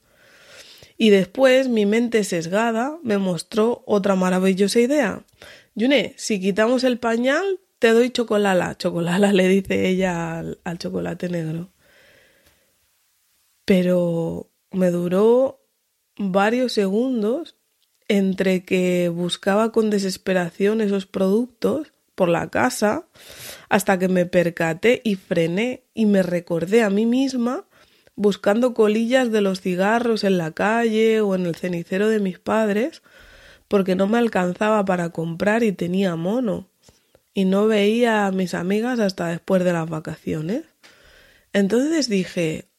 Y 1.01 1.10
después 1.10 1.67
mi 1.67 1.88
mente 1.88 2.24
sesgada 2.24 3.00
me 3.01 3.17
mostró 3.17 3.84
otra 3.88 4.15
maravillosa 4.15 4.79
idea. 4.79 5.24
Yune, 5.74 6.13
si 6.17 6.39
quitamos 6.39 6.84
el 6.84 7.00
pañal, 7.00 7.60
te 7.79 7.89
doy 7.89 8.12
chocolala. 8.12 8.77
Chocolala 8.77 9.34
le 9.39 9.48
dice 9.48 9.88
ella 9.89 10.43
al 10.63 10.77
chocolate 10.77 11.29
negro 11.29 11.70
pero 13.72 14.50
me 14.72 14.91
duró 14.91 15.62
varios 16.17 16.74
segundos 16.74 17.55
entre 18.10 18.65
que 18.65 19.08
buscaba 19.08 19.72
con 19.72 19.89
desesperación 19.89 20.81
esos 20.81 21.05
productos 21.05 21.93
por 22.13 22.27
la 22.27 22.50
casa 22.50 23.05
hasta 23.70 23.98
que 23.98 24.10
me 24.10 24.25
percaté 24.25 25.00
y 25.05 25.15
frené 25.15 25.84
y 25.93 26.05
me 26.05 26.22
recordé 26.22 26.84
a 26.84 26.89
mí 26.89 27.05
misma 27.05 27.63
buscando 28.15 28.74
colillas 28.74 29.32
de 29.32 29.41
los 29.41 29.62
cigarros 29.62 30.24
en 30.24 30.38
la 30.38 30.51
calle 30.51 31.22
o 31.22 31.36
en 31.36 31.46
el 31.46 31.56
cenicero 31.56 32.10
de 32.10 32.20
mis 32.20 32.39
padres 32.39 33.01
porque 33.68 33.96
no 33.96 34.06
me 34.06 34.18
alcanzaba 34.18 34.84
para 34.84 35.12
comprar 35.12 35.63
y 35.63 35.72
tenía 35.72 36.18
mono 36.18 36.70
y 37.34 37.46
no 37.46 37.68
veía 37.68 38.25
a 38.25 38.32
mis 38.32 38.53
amigas 38.53 39.00
hasta 39.00 39.27
después 39.27 39.63
de 39.63 39.72
las 39.72 39.89
vacaciones. 39.89 40.65
Entonces 41.53 42.10
dije, 42.10 42.70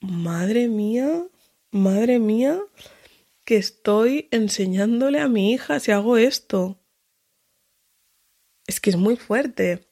madre 0.00 0.68
mía, 0.68 1.24
madre 1.70 2.18
mía, 2.18 2.60
que 3.44 3.56
estoy 3.56 4.28
enseñándole 4.30 5.20
a 5.20 5.28
mi 5.28 5.52
hija 5.52 5.80
si 5.80 5.92
hago 5.92 6.16
esto. 6.16 6.78
Es 8.66 8.80
que 8.80 8.90
es 8.90 8.96
muy 8.96 9.16
fuerte, 9.16 9.88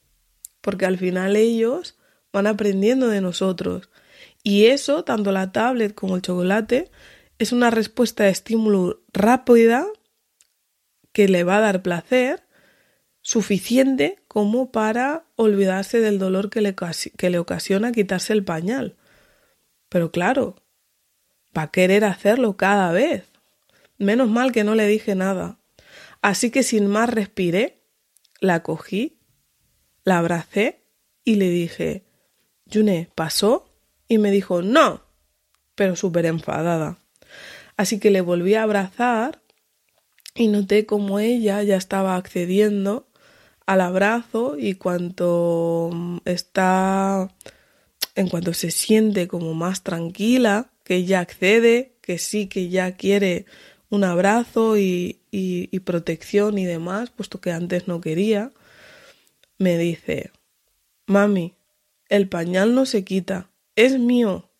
porque 0.60 0.86
al 0.86 0.98
final 0.98 1.36
ellos 1.36 1.98
van 2.32 2.46
aprendiendo 2.46 3.08
de 3.08 3.20
nosotros. 3.20 3.90
Y 4.42 4.66
eso, 4.66 5.04
tanto 5.04 5.32
la 5.32 5.52
tablet 5.52 5.94
como 5.94 6.16
el 6.16 6.22
chocolate, 6.22 6.90
es 7.38 7.52
una 7.52 7.70
respuesta 7.70 8.24
de 8.24 8.30
estímulo 8.30 9.02
rápida 9.12 9.86
que 11.12 11.28
le 11.28 11.44
va 11.44 11.56
a 11.56 11.60
dar 11.60 11.82
placer 11.82 12.44
suficiente 13.20 14.18
como 14.26 14.72
para 14.72 15.24
olvidarse 15.36 16.00
del 16.00 16.18
dolor 16.18 16.50
que 16.50 16.60
le, 16.60 16.74
que 17.16 17.30
le 17.30 17.38
ocasiona 17.38 17.92
quitarse 17.92 18.32
el 18.32 18.44
pañal. 18.44 18.96
Pero 19.88 20.10
claro, 20.10 20.56
va 21.56 21.62
a 21.62 21.70
querer 21.70 22.04
hacerlo 22.04 22.56
cada 22.56 22.90
vez. 22.92 23.24
Menos 23.98 24.28
mal 24.28 24.52
que 24.52 24.64
no 24.64 24.74
le 24.74 24.86
dije 24.86 25.14
nada. 25.14 25.58
Así 26.20 26.50
que 26.50 26.62
sin 26.62 26.86
más 26.86 27.10
respiré, 27.10 27.82
la 28.40 28.62
cogí, 28.62 29.20
la 30.04 30.18
abracé 30.18 30.84
y 31.24 31.36
le 31.36 31.48
dije, 31.48 32.04
Yune, 32.66 33.10
¿pasó? 33.14 33.71
Y 34.12 34.18
me 34.18 34.30
dijo, 34.30 34.60
no, 34.60 35.00
pero 35.74 35.96
súper 35.96 36.26
enfadada. 36.26 36.98
Así 37.78 37.98
que 37.98 38.10
le 38.10 38.20
volví 38.20 38.56
a 38.56 38.64
abrazar 38.64 39.40
y 40.34 40.48
noté 40.48 40.84
como 40.84 41.18
ella 41.18 41.62
ya 41.62 41.76
estaba 41.76 42.16
accediendo 42.16 43.08
al 43.64 43.80
abrazo 43.80 44.56
y 44.58 44.74
cuanto 44.74 46.20
está 46.26 47.34
en 48.14 48.28
cuanto 48.28 48.52
se 48.52 48.70
siente 48.70 49.28
como 49.28 49.54
más 49.54 49.82
tranquila, 49.82 50.72
que 50.84 51.06
ya 51.06 51.20
accede, 51.20 51.96
que 52.02 52.18
sí, 52.18 52.48
que 52.48 52.68
ya 52.68 52.92
quiere 52.96 53.46
un 53.88 54.04
abrazo 54.04 54.76
y, 54.76 55.20
y, 55.30 55.80
protección 55.80 56.58
y 56.58 56.66
demás, 56.66 57.08
puesto 57.08 57.40
que 57.40 57.50
antes 57.50 57.88
no 57.88 58.02
quería, 58.02 58.52
me 59.56 59.78
dice, 59.78 60.32
mami, 61.06 61.54
el 62.10 62.28
pañal 62.28 62.74
no 62.74 62.84
se 62.84 63.04
quita, 63.04 63.48
es 63.76 63.98
mío. 63.98 64.50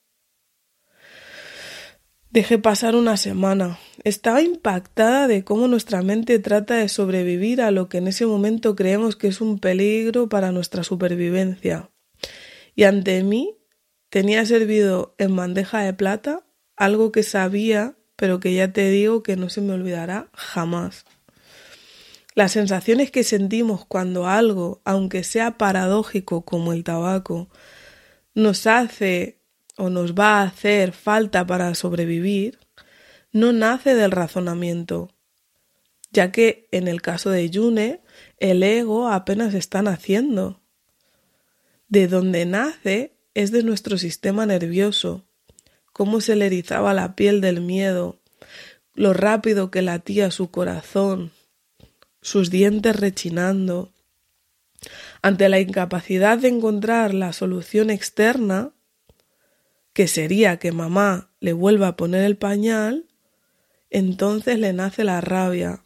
Dejé 2.30 2.58
pasar 2.58 2.96
una 2.96 3.18
semana. 3.18 3.78
Estaba 4.04 4.40
impactada 4.40 5.28
de 5.28 5.44
cómo 5.44 5.68
nuestra 5.68 6.00
mente 6.00 6.38
trata 6.38 6.76
de 6.76 6.88
sobrevivir 6.88 7.60
a 7.60 7.70
lo 7.70 7.90
que 7.90 7.98
en 7.98 8.08
ese 8.08 8.24
momento 8.24 8.74
creemos 8.74 9.16
que 9.16 9.28
es 9.28 9.42
un 9.42 9.58
peligro 9.58 10.30
para 10.30 10.50
nuestra 10.50 10.82
supervivencia. 10.82 11.90
Y 12.74 12.84
ante 12.84 13.22
mí 13.22 13.58
tenía 14.08 14.46
servido 14.46 15.14
en 15.18 15.36
bandeja 15.36 15.80
de 15.80 15.92
plata 15.92 16.46
algo 16.74 17.12
que 17.12 17.22
sabía, 17.22 17.96
pero 18.16 18.40
que 18.40 18.54
ya 18.54 18.72
te 18.72 18.88
digo 18.90 19.22
que 19.22 19.36
no 19.36 19.50
se 19.50 19.60
me 19.60 19.74
olvidará 19.74 20.30
jamás. 20.32 21.04
Las 22.34 22.52
sensaciones 22.52 23.10
que 23.10 23.24
sentimos 23.24 23.84
cuando 23.84 24.26
algo, 24.26 24.80
aunque 24.86 25.22
sea 25.22 25.58
paradójico 25.58 26.46
como 26.46 26.72
el 26.72 26.82
tabaco, 26.82 27.50
nos 28.34 28.66
hace 28.66 29.40
o 29.76 29.90
nos 29.90 30.14
va 30.14 30.40
a 30.40 30.42
hacer 30.44 30.92
falta 30.92 31.46
para 31.46 31.74
sobrevivir, 31.74 32.58
no 33.32 33.52
nace 33.52 33.94
del 33.94 34.10
razonamiento, 34.10 35.10
ya 36.10 36.30
que 36.30 36.68
en 36.70 36.88
el 36.88 37.00
caso 37.00 37.30
de 37.30 37.48
Yune, 37.48 38.00
el 38.38 38.62
ego 38.62 39.08
apenas 39.08 39.54
está 39.54 39.82
naciendo. 39.82 40.60
De 41.88 42.08
donde 42.08 42.44
nace 42.44 43.16
es 43.34 43.50
de 43.50 43.62
nuestro 43.62 43.96
sistema 43.96 44.44
nervioso, 44.44 45.24
cómo 45.92 46.20
se 46.20 46.36
le 46.36 46.46
erizaba 46.46 46.92
la 46.92 47.16
piel 47.16 47.40
del 47.40 47.60
miedo, 47.60 48.20
lo 48.94 49.14
rápido 49.14 49.70
que 49.70 49.82
latía 49.82 50.30
su 50.30 50.50
corazón, 50.50 51.32
sus 52.20 52.50
dientes 52.50 52.96
rechinando. 52.96 53.92
Ante 55.22 55.48
la 55.48 55.60
incapacidad 55.60 56.36
de 56.38 56.48
encontrar 56.48 57.14
la 57.14 57.32
solución 57.32 57.90
externa, 57.90 58.74
que 59.92 60.08
sería 60.08 60.58
que 60.58 60.72
mamá 60.72 61.30
le 61.38 61.52
vuelva 61.52 61.88
a 61.88 61.96
poner 61.96 62.24
el 62.24 62.36
pañal, 62.36 63.06
entonces 63.88 64.58
le 64.58 64.72
nace 64.72 65.04
la 65.04 65.20
rabia. 65.20 65.84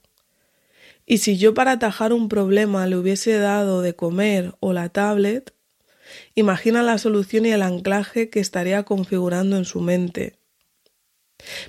Y 1.04 1.18
si 1.18 1.36
yo 1.36 1.54
para 1.54 1.72
atajar 1.72 2.12
un 2.12 2.28
problema 2.28 2.86
le 2.86 2.96
hubiese 2.96 3.38
dado 3.38 3.82
de 3.82 3.94
comer 3.94 4.54
o 4.60 4.72
la 4.72 4.88
tablet, 4.88 5.54
imagina 6.34 6.82
la 6.82 6.98
solución 6.98 7.46
y 7.46 7.52
el 7.52 7.62
anclaje 7.62 8.30
que 8.30 8.40
estaría 8.40 8.84
configurando 8.84 9.56
en 9.56 9.64
su 9.64 9.80
mente. 9.80 10.38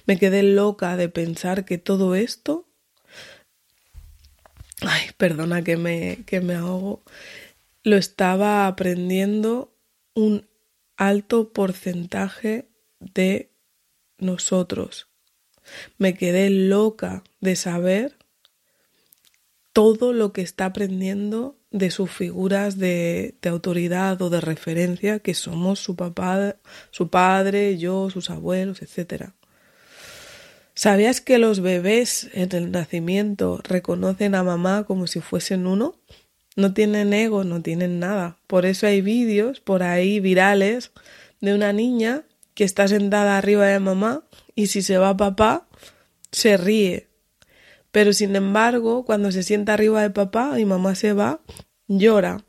Me 0.06 0.18
quedé 0.18 0.42
loca 0.44 0.96
de 0.96 1.10
pensar 1.10 1.66
que 1.66 1.78
todo 1.78 2.16
esto... 2.16 2.64
Ay, 4.82 5.10
perdona 5.18 5.64
que 5.64 5.76
me, 5.76 6.24
que 6.28 6.40
me 6.40 6.54
ahogo. 6.54 7.04
Lo 7.88 7.96
estaba 7.96 8.68
aprendiendo 8.68 9.74
un 10.14 10.46
alto 10.98 11.54
porcentaje 11.54 12.68
de 13.00 13.54
nosotros. 14.18 15.08
Me 15.98 16.14
quedé 16.14 16.50
loca 16.50 17.24
de 17.40 17.56
saber 17.56 18.18
todo 19.72 20.12
lo 20.12 20.34
que 20.34 20.42
está 20.42 20.66
aprendiendo 20.66 21.62
de 21.72 21.90
sus 21.90 22.12
figuras 22.12 22.78
de, 22.78 23.36
autoridad 23.46 24.22
o 24.22 24.30
de 24.30 24.42
referencia, 24.42 25.20
que 25.20 25.34
somos 25.34 25.80
su 25.80 25.96
papá, 25.96 26.58
su 26.92 27.08
padre, 27.08 27.78
yo, 27.78 28.10
sus 28.10 28.30
abuelos, 28.30 28.82
etc. 28.82 29.30
¿Sabías 30.74 31.22
que 31.22 31.38
los 31.38 31.62
bebés 31.62 32.30
en 32.34 32.54
el 32.54 32.70
nacimiento 32.70 33.62
reconocen 33.64 34.36
a 34.36 34.44
mamá 34.44 34.84
como 34.84 35.08
si 35.08 35.22
fuesen 35.22 35.68
uno? 35.68 35.96
No 36.58 36.74
tienen 36.74 37.14
ego, 37.14 37.44
no 37.44 37.62
tienen 37.62 38.00
nada. 38.00 38.40
Por 38.48 38.66
eso 38.66 38.88
hay 38.88 39.02
vídeos 39.02 39.62
por 39.62 39.84
ahí 39.84 40.20
virales 40.20 40.92
de 41.40 41.54
una 41.54 41.72
niña 41.72 42.24
que 42.56 42.64
está 42.64 42.88
sentada 42.88 43.38
arriba 43.38 43.68
de 43.68 43.80
mamá 43.80 44.24
y 44.56 44.68
si 44.68 44.82
se 44.82 44.98
va 44.98 45.16
papá, 45.16 45.68
se 46.32 46.58
ríe. 46.58 47.08
Pero 47.92 48.12
sin 48.12 48.36
embargo, 48.36 49.06
cuando 49.06 49.32
se 49.32 49.44
sienta 49.44 49.74
arriba 49.74 50.02
de 50.02 50.10
papá 50.10 50.60
y 50.60 50.66
mamá 50.66 50.96
se 50.96 51.14
va, 51.14 51.42
llora. 51.88 52.44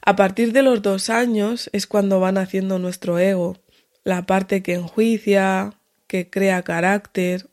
A 0.00 0.16
partir 0.16 0.54
de 0.54 0.62
los 0.62 0.80
dos 0.80 1.10
años 1.10 1.68
es 1.74 1.86
cuando 1.86 2.20
va 2.20 2.32
naciendo 2.32 2.78
nuestro 2.78 3.18
ego, 3.18 3.58
la 4.02 4.24
parte 4.24 4.62
que 4.62 4.74
enjuicia, 4.74 5.74
que 6.06 6.30
crea 6.30 6.62
carácter, 6.62 7.50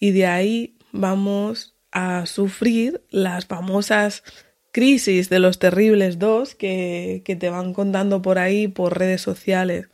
y 0.00 0.10
de 0.10 0.26
ahí 0.26 0.76
vamos 0.90 1.71
a 1.92 2.26
sufrir 2.26 3.04
las 3.10 3.46
famosas 3.46 4.24
crisis 4.72 5.28
de 5.28 5.38
los 5.38 5.58
terribles 5.58 6.18
dos 6.18 6.54
que, 6.54 7.22
que 7.24 7.36
te 7.36 7.50
van 7.50 7.74
contando 7.74 8.22
por 8.22 8.38
ahí, 8.38 8.68
por 8.68 8.98
redes 8.98 9.20
sociales. 9.20 9.88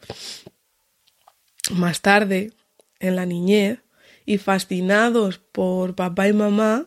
Más 1.70 2.00
tarde, 2.00 2.52
en 3.00 3.16
la 3.16 3.26
niñez, 3.26 3.80
y 4.24 4.38
fascinados 4.38 5.38
por 5.38 5.94
papá 5.94 6.28
y 6.28 6.32
mamá, 6.32 6.87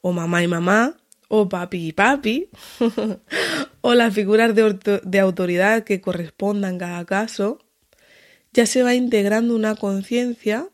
o 0.00 0.12
mamá 0.12 0.42
y 0.42 0.48
mamá, 0.48 0.96
o 1.28 1.48
papi 1.48 1.88
y 1.88 1.92
papi, 1.92 2.50
o 3.80 3.94
las 3.94 4.14
figuras 4.14 4.54
de, 4.54 5.00
de, 5.02 5.20
autoridad 5.20 5.84
que 5.84 6.00
correspondan 6.00 6.78
cada 6.78 7.04
caso, 7.04 7.58
ya 8.52 8.66
se 8.66 8.82
va 8.82 8.94
integrando 8.94 9.54
una 9.54 9.74
conciencia 9.74 10.68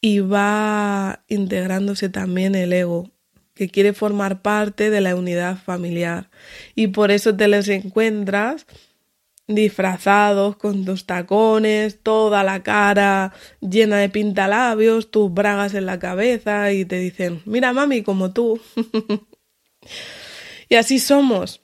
y 0.00 0.20
va 0.20 1.24
integrándose 1.28 2.08
también 2.08 2.54
el 2.54 2.72
ego, 2.72 3.10
que 3.54 3.68
quiere 3.68 3.92
formar 3.92 4.42
parte 4.42 4.90
de 4.90 5.00
la 5.00 5.14
unidad 5.14 5.58
familiar. 5.58 6.30
Y 6.74 6.88
por 6.88 7.10
eso 7.10 7.36
te 7.36 7.48
los 7.48 7.68
encuentras 7.68 8.66
disfrazados 9.54 10.56
con 10.56 10.84
tus 10.84 11.06
tacones, 11.06 11.98
toda 12.02 12.44
la 12.44 12.62
cara 12.62 13.32
llena 13.60 13.98
de 13.98 14.08
pintalabios, 14.08 15.10
tus 15.10 15.32
bragas 15.32 15.74
en 15.74 15.86
la 15.86 15.98
cabeza 15.98 16.72
y 16.72 16.84
te 16.84 16.98
dicen, 16.98 17.42
mira 17.44 17.72
mami, 17.72 18.02
como 18.02 18.32
tú. 18.32 18.60
y 20.68 20.76
así 20.76 20.98
somos. 20.98 21.60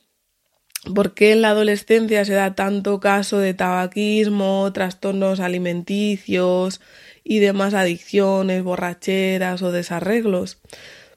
¿Por 0.94 1.14
qué 1.14 1.32
en 1.32 1.42
la 1.42 1.50
adolescencia 1.50 2.24
se 2.24 2.34
da 2.34 2.54
tanto 2.54 3.00
caso 3.00 3.38
de 3.38 3.54
tabaquismo, 3.54 4.70
trastornos 4.72 5.40
alimenticios, 5.40 6.80
y 7.28 7.40
demás 7.40 7.74
adicciones, 7.74 8.62
borracheras 8.62 9.60
o 9.62 9.72
desarreglos. 9.72 10.60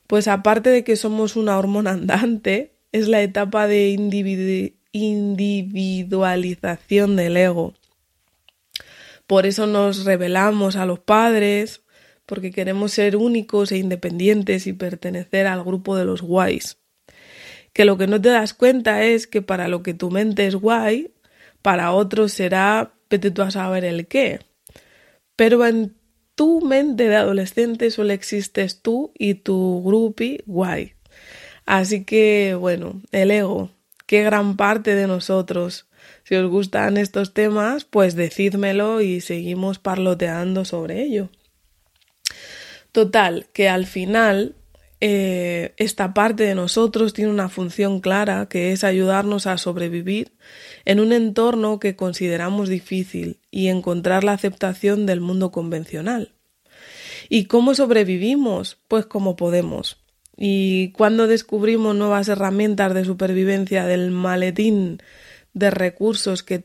Pues 0.07 0.27
aparte 0.27 0.71
de 0.71 0.83
que 0.83 0.95
somos 0.95 1.35
una 1.35 1.59
hormona 1.59 1.91
andante, 1.91 2.73
es 2.91 3.07
la 3.07 3.21
etapa 3.21 3.67
de 3.67 3.89
individualización 4.91 7.15
del 7.15 7.37
ego. 7.37 7.75
Por 9.27 9.45
eso 9.45 9.67
nos 9.67 10.05
revelamos 10.05 10.77
a 10.77 10.87
los 10.87 10.97
padres, 10.97 11.83
porque 12.25 12.49
queremos 12.49 12.93
ser 12.93 13.15
únicos 13.15 13.71
e 13.71 13.77
independientes 13.77 14.65
y 14.65 14.73
pertenecer 14.73 15.45
al 15.45 15.63
grupo 15.63 15.95
de 15.95 16.05
los 16.05 16.23
guays. 16.23 16.79
Que 17.71 17.85
lo 17.85 17.99
que 17.99 18.07
no 18.07 18.19
te 18.19 18.29
das 18.29 18.55
cuenta 18.55 19.03
es 19.03 19.27
que 19.27 19.43
para 19.43 19.67
lo 19.67 19.83
que 19.83 19.93
tu 19.93 20.09
mente 20.09 20.47
es 20.47 20.55
guay, 20.55 21.13
para 21.61 21.91
otros 21.91 22.33
será 22.33 22.93
vete 23.11 23.29
tú 23.29 23.43
a 23.43 23.51
saber 23.51 23.85
el 23.85 24.07
qué. 24.07 24.39
Pero 25.35 25.63
en 25.65 25.98
tu 26.39 26.61
mente 26.61 27.09
de 27.09 27.17
adolescente 27.17 27.91
solo 27.91 28.13
existes 28.13 28.81
tú 28.81 29.11
y 29.19 29.33
tu 29.33 29.83
grupi 29.83 30.39
guay. 30.45 30.93
Así 31.65 32.05
que, 32.05 32.55
bueno, 32.57 33.01
el 33.11 33.31
ego, 33.31 33.71
qué 34.05 34.23
gran 34.23 34.55
parte 34.55 34.95
de 34.95 35.05
nosotros. 35.05 35.89
Si 36.23 36.35
os 36.35 36.49
gustan 36.49 36.95
estos 36.95 37.33
temas, 37.33 37.83
pues 37.83 38.15
decídmelo 38.15 39.01
y 39.01 39.19
seguimos 39.19 39.79
parloteando 39.79 40.63
sobre 40.63 41.01
ello. 41.01 41.27
Total, 42.93 43.47
que 43.51 43.67
al 43.67 43.85
final 43.85 44.55
eh, 45.01 45.73
esta 45.77 46.13
parte 46.13 46.43
de 46.43 46.55
nosotros 46.55 47.13
tiene 47.13 47.31
una 47.31 47.47
función 47.47 48.01
clara 48.01 48.47
que 48.47 48.73
es 48.73 48.83
ayudarnos 48.83 49.47
a 49.47 49.57
sobrevivir 49.57 50.33
en 50.83 50.99
un 50.99 51.13
entorno 51.13 51.79
que 51.79 51.95
consideramos 51.95 52.67
difícil 52.67 53.39
y 53.49 53.67
encontrar 53.67 54.23
la 54.23 54.33
aceptación 54.33 55.05
del 55.05 55.21
mundo 55.21 55.51
convencional. 55.51 56.33
¿Y 57.29 57.45
cómo 57.45 57.75
sobrevivimos? 57.75 58.77
Pues 58.87 59.05
como 59.05 59.35
podemos. 59.35 59.97
Y 60.35 60.91
cuando 60.91 61.27
descubrimos 61.27 61.95
nuevas 61.95 62.27
herramientas 62.27 62.93
de 62.93 63.05
supervivencia 63.05 63.85
del 63.85 64.11
maletín 64.11 65.01
de 65.53 65.71
recursos 65.71 66.43
que, 66.43 66.61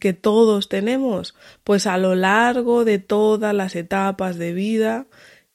que 0.00 0.12
todos 0.12 0.68
tenemos, 0.68 1.34
pues 1.64 1.86
a 1.86 1.98
lo 1.98 2.14
largo 2.14 2.84
de 2.84 2.98
todas 2.98 3.54
las 3.54 3.76
etapas 3.76 4.36
de 4.38 4.52
vida 4.52 5.06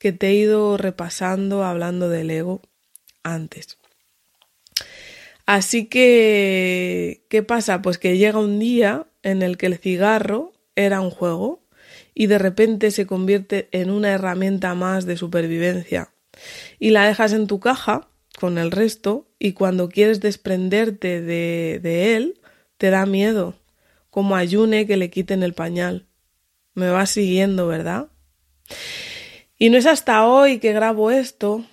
que 0.03 0.11
te 0.11 0.27
he 0.27 0.33
ido 0.33 0.75
repasando 0.75 1.63
hablando 1.63 2.09
del 2.09 2.29
ego 2.29 2.61
antes. 3.23 3.77
Así 5.45 5.85
que, 5.85 7.23
¿qué 7.29 7.41
pasa? 7.41 7.81
Pues 7.81 7.97
que 7.97 8.17
llega 8.17 8.37
un 8.37 8.59
día 8.59 9.07
en 9.21 9.41
el 9.41 9.55
que 9.55 9.67
el 9.67 9.77
cigarro 9.77 10.51
era 10.75 10.99
un 10.99 11.09
juego 11.09 11.63
y 12.13 12.27
de 12.27 12.37
repente 12.37 12.91
se 12.91 13.07
convierte 13.07 13.69
en 13.71 13.89
una 13.89 14.09
herramienta 14.09 14.75
más 14.75 15.05
de 15.05 15.15
supervivencia. 15.15 16.13
Y 16.79 16.89
la 16.89 17.07
dejas 17.07 17.31
en 17.31 17.47
tu 17.47 17.61
caja 17.61 18.09
con 18.37 18.57
el 18.57 18.71
resto 18.71 19.29
y 19.39 19.53
cuando 19.53 19.87
quieres 19.87 20.19
desprenderte 20.19 21.21
de, 21.21 22.15
él, 22.17 22.41
te 22.77 22.89
da 22.89 23.05
miedo, 23.05 23.55
como 24.09 24.35
a 24.35 24.43
Yune 24.43 24.85
que 24.85 24.97
le 24.97 25.09
quiten 25.09 25.43
el 25.43 25.53
pañal. 25.53 26.07
Me 26.73 26.89
va 26.89 27.05
siguiendo, 27.05 27.67
¿verdad? 27.67 28.09
Y 29.63 29.69
no 29.69 29.77
es 29.77 29.85
hasta 29.85 30.27
hoy 30.27 30.59
que 30.59 30.73
grabo 30.73 31.09
esto 31.09 31.63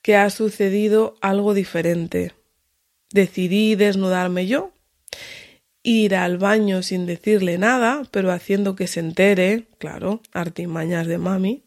que 0.00 0.16
ha 0.16 0.30
sucedido 0.30 1.16
algo 1.20 1.52
diferente. 1.52 2.32
Decidí 3.12 3.74
desnudarme 3.74 4.46
yo, 4.46 4.72
ir 5.82 6.14
al 6.14 6.38
baño 6.38 6.82
sin 6.82 7.04
decirle 7.04 7.58
nada, 7.58 8.04
pero 8.10 8.32
haciendo 8.32 8.74
que 8.74 8.86
se 8.86 9.00
entere, 9.00 9.66
claro, 9.76 10.22
artimañas 10.32 11.06
de 11.06 11.18
mami, 11.18 11.62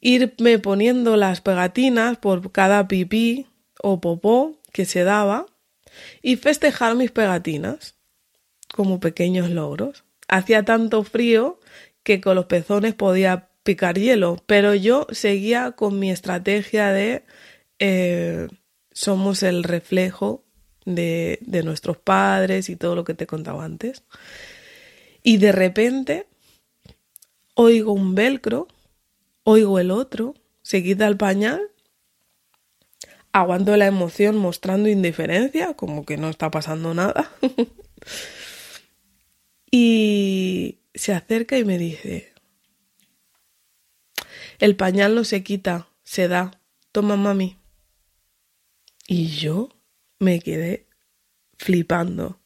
irme 0.00 0.60
poniendo 0.60 1.16
las 1.16 1.40
pegatinas 1.40 2.18
por 2.18 2.52
cada 2.52 2.86
pipí 2.86 3.48
o 3.82 4.00
popó 4.00 4.60
que 4.72 4.84
se 4.84 5.02
daba 5.02 5.46
y 6.22 6.36
festejar 6.36 6.94
mis 6.94 7.10
pegatinas 7.10 7.96
como 8.72 9.00
pequeños 9.00 9.50
logros. 9.50 10.04
Hacía 10.28 10.64
tanto 10.64 11.02
frío 11.02 11.58
que 12.04 12.20
con 12.20 12.36
los 12.36 12.44
pezones 12.44 12.94
podía 12.94 13.48
picar 13.62 13.98
hielo, 13.98 14.42
pero 14.46 14.74
yo 14.74 15.06
seguía 15.10 15.72
con 15.72 15.98
mi 15.98 16.10
estrategia 16.10 16.92
de 16.92 17.24
eh, 17.78 18.48
somos 18.92 19.42
el 19.42 19.64
reflejo 19.64 20.44
de, 20.84 21.38
de 21.42 21.62
nuestros 21.62 21.96
padres 21.96 22.68
y 22.68 22.76
todo 22.76 22.94
lo 22.94 23.04
que 23.04 23.14
te 23.14 23.26
contaba 23.26 23.64
antes. 23.64 24.04
Y 25.22 25.36
de 25.36 25.52
repente 25.52 26.26
oigo 27.54 27.92
un 27.92 28.14
velcro, 28.14 28.68
oigo 29.44 29.78
el 29.78 29.90
otro, 29.90 30.34
se 30.62 30.82
quita 30.82 31.06
el 31.06 31.16
pañal, 31.16 31.60
aguanto 33.32 33.76
la 33.76 33.86
emoción 33.86 34.36
mostrando 34.36 34.88
indiferencia, 34.88 35.74
como 35.74 36.04
que 36.04 36.16
no 36.16 36.28
está 36.28 36.50
pasando 36.50 36.94
nada. 36.94 37.30
y 39.70 40.80
se 40.94 41.14
acerca 41.14 41.58
y 41.58 41.64
me 41.64 41.78
dice, 41.78 42.31
el 44.62 44.76
pañal 44.76 45.16
no 45.16 45.24
se 45.24 45.42
quita, 45.42 45.88
se 46.04 46.28
da, 46.28 46.60
toma 46.92 47.16
mami. 47.16 47.56
Y 49.08 49.26
yo 49.26 49.70
me 50.20 50.38
quedé 50.38 50.86
flipando. 51.58 52.38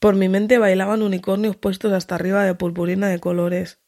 Por 0.00 0.16
mi 0.16 0.28
mente 0.28 0.58
bailaban 0.58 1.02
unicornios 1.02 1.54
puestos 1.54 1.92
hasta 1.92 2.16
arriba 2.16 2.44
de 2.44 2.56
purpurina 2.56 3.08
de 3.08 3.20
colores. 3.20 3.78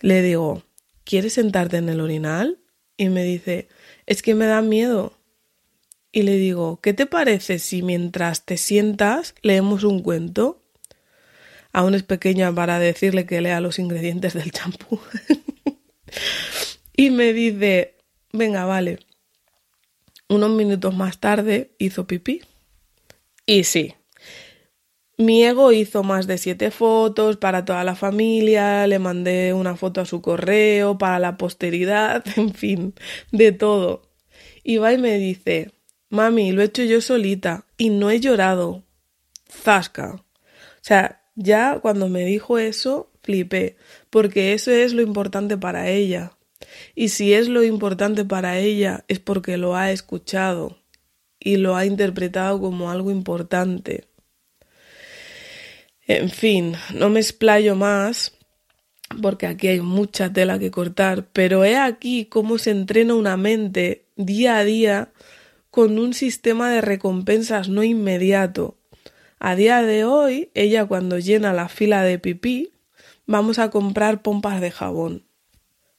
Le 0.00 0.22
digo, 0.22 0.62
¿quieres 1.04 1.34
sentarte 1.34 1.76
en 1.76 1.90
el 1.90 2.00
orinal? 2.00 2.60
Y 2.96 3.10
me 3.10 3.22
dice, 3.22 3.68
es 4.06 4.22
que 4.22 4.34
me 4.34 4.46
da 4.46 4.62
miedo. 4.62 5.18
Y 6.12 6.22
le 6.22 6.38
digo, 6.38 6.80
¿qué 6.80 6.94
te 6.94 7.04
parece 7.04 7.58
si 7.58 7.82
mientras 7.82 8.46
te 8.46 8.56
sientas 8.56 9.34
leemos 9.42 9.84
un 9.84 10.00
cuento? 10.00 10.64
Aún 11.74 11.94
es 11.94 12.04
pequeña 12.04 12.54
para 12.54 12.78
decirle 12.78 13.26
que 13.26 13.42
lea 13.42 13.60
los 13.60 13.78
ingredientes 13.78 14.32
del 14.32 14.50
champú. 14.50 14.98
y 16.96 17.10
me 17.10 17.32
dice, 17.32 17.96
venga, 18.32 18.64
vale. 18.64 18.98
Unos 20.28 20.50
minutos 20.50 20.94
más 20.94 21.18
tarde 21.20 21.72
hizo 21.78 22.06
pipí. 22.06 22.42
Y 23.46 23.64
sí, 23.64 23.94
mi 25.18 25.44
ego 25.44 25.72
hizo 25.72 26.02
más 26.02 26.26
de 26.26 26.36
siete 26.36 26.70
fotos 26.70 27.38
para 27.38 27.64
toda 27.64 27.84
la 27.84 27.94
familia, 27.94 28.86
le 28.86 28.98
mandé 28.98 29.54
una 29.54 29.74
foto 29.74 30.02
a 30.02 30.04
su 30.04 30.20
correo, 30.20 30.98
para 30.98 31.18
la 31.18 31.38
posteridad, 31.38 32.22
en 32.36 32.52
fin, 32.52 32.94
de 33.32 33.52
todo. 33.52 34.02
Y 34.62 34.76
va 34.76 34.92
y 34.92 34.98
me 34.98 35.18
dice, 35.18 35.72
mami, 36.10 36.52
lo 36.52 36.60
he 36.60 36.66
hecho 36.66 36.82
yo 36.82 37.00
solita 37.00 37.64
y 37.78 37.88
no 37.88 38.10
he 38.10 38.20
llorado. 38.20 38.84
Zasca. 39.48 40.16
O 40.16 40.82
sea, 40.82 41.22
ya 41.34 41.78
cuando 41.80 42.08
me 42.08 42.24
dijo 42.24 42.58
eso, 42.58 43.10
flipé, 43.22 43.76
porque 44.16 44.54
eso 44.54 44.70
es 44.70 44.94
lo 44.94 45.02
importante 45.02 45.58
para 45.58 45.90
ella. 45.90 46.32
Y 46.94 47.10
si 47.10 47.34
es 47.34 47.48
lo 47.48 47.62
importante 47.62 48.24
para 48.24 48.58
ella 48.58 49.04
es 49.08 49.18
porque 49.18 49.58
lo 49.58 49.76
ha 49.76 49.92
escuchado 49.92 50.78
y 51.38 51.58
lo 51.58 51.76
ha 51.76 51.84
interpretado 51.84 52.58
como 52.58 52.90
algo 52.90 53.10
importante. 53.10 54.08
En 56.06 56.30
fin, 56.30 56.76
no 56.94 57.10
me 57.10 57.20
explayo 57.20 57.76
más 57.76 58.32
porque 59.20 59.48
aquí 59.48 59.68
hay 59.68 59.80
mucha 59.82 60.32
tela 60.32 60.58
que 60.58 60.70
cortar, 60.70 61.26
pero 61.34 61.66
he 61.66 61.76
aquí 61.76 62.24
cómo 62.24 62.56
se 62.56 62.70
entrena 62.70 63.12
una 63.12 63.36
mente 63.36 64.06
día 64.16 64.56
a 64.56 64.64
día 64.64 65.12
con 65.70 65.98
un 65.98 66.14
sistema 66.14 66.70
de 66.70 66.80
recompensas 66.80 67.68
no 67.68 67.84
inmediato. 67.84 68.78
A 69.38 69.56
día 69.56 69.82
de 69.82 70.06
hoy, 70.06 70.50
ella 70.54 70.86
cuando 70.86 71.18
llena 71.18 71.52
la 71.52 71.68
fila 71.68 72.02
de 72.02 72.18
pipí, 72.18 72.72
vamos 73.26 73.58
a 73.58 73.70
comprar 73.70 74.22
pompas 74.22 74.60
de 74.60 74.70
jabón 74.70 75.26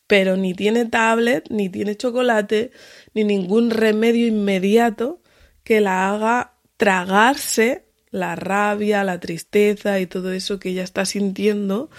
pero 0.07 0.37
ni 0.37 0.53
tiene 0.53 0.85
tablet, 0.85 1.49
ni 1.49 1.69
tiene 1.69 1.95
chocolate, 1.95 2.71
ni 3.13 3.25
ningún 3.25 3.69
remedio 3.69 4.25
inmediato 4.25 5.21
que 5.63 5.81
la 5.81 6.09
haga 6.09 6.53
tragarse 6.77 7.85
la 8.09 8.37
rabia, 8.37 9.03
la 9.03 9.19
tristeza 9.19 9.99
y 9.99 10.07
todo 10.07 10.31
eso 10.31 10.59
que 10.59 10.69
ella 10.69 10.83
está 10.83 11.05
sintiendo 11.05 11.89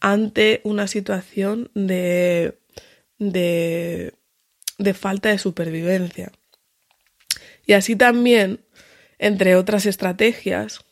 ante 0.00 0.60
una 0.64 0.88
situación 0.88 1.70
de, 1.74 2.58
de, 3.18 4.14
de 4.78 4.94
falta 4.94 5.28
de 5.28 5.38
supervivencia. 5.38 6.32
Y 7.64 7.74
así 7.74 7.94
también, 7.94 8.60
entre 9.18 9.54
otras 9.54 9.86
estrategias, 9.86 10.84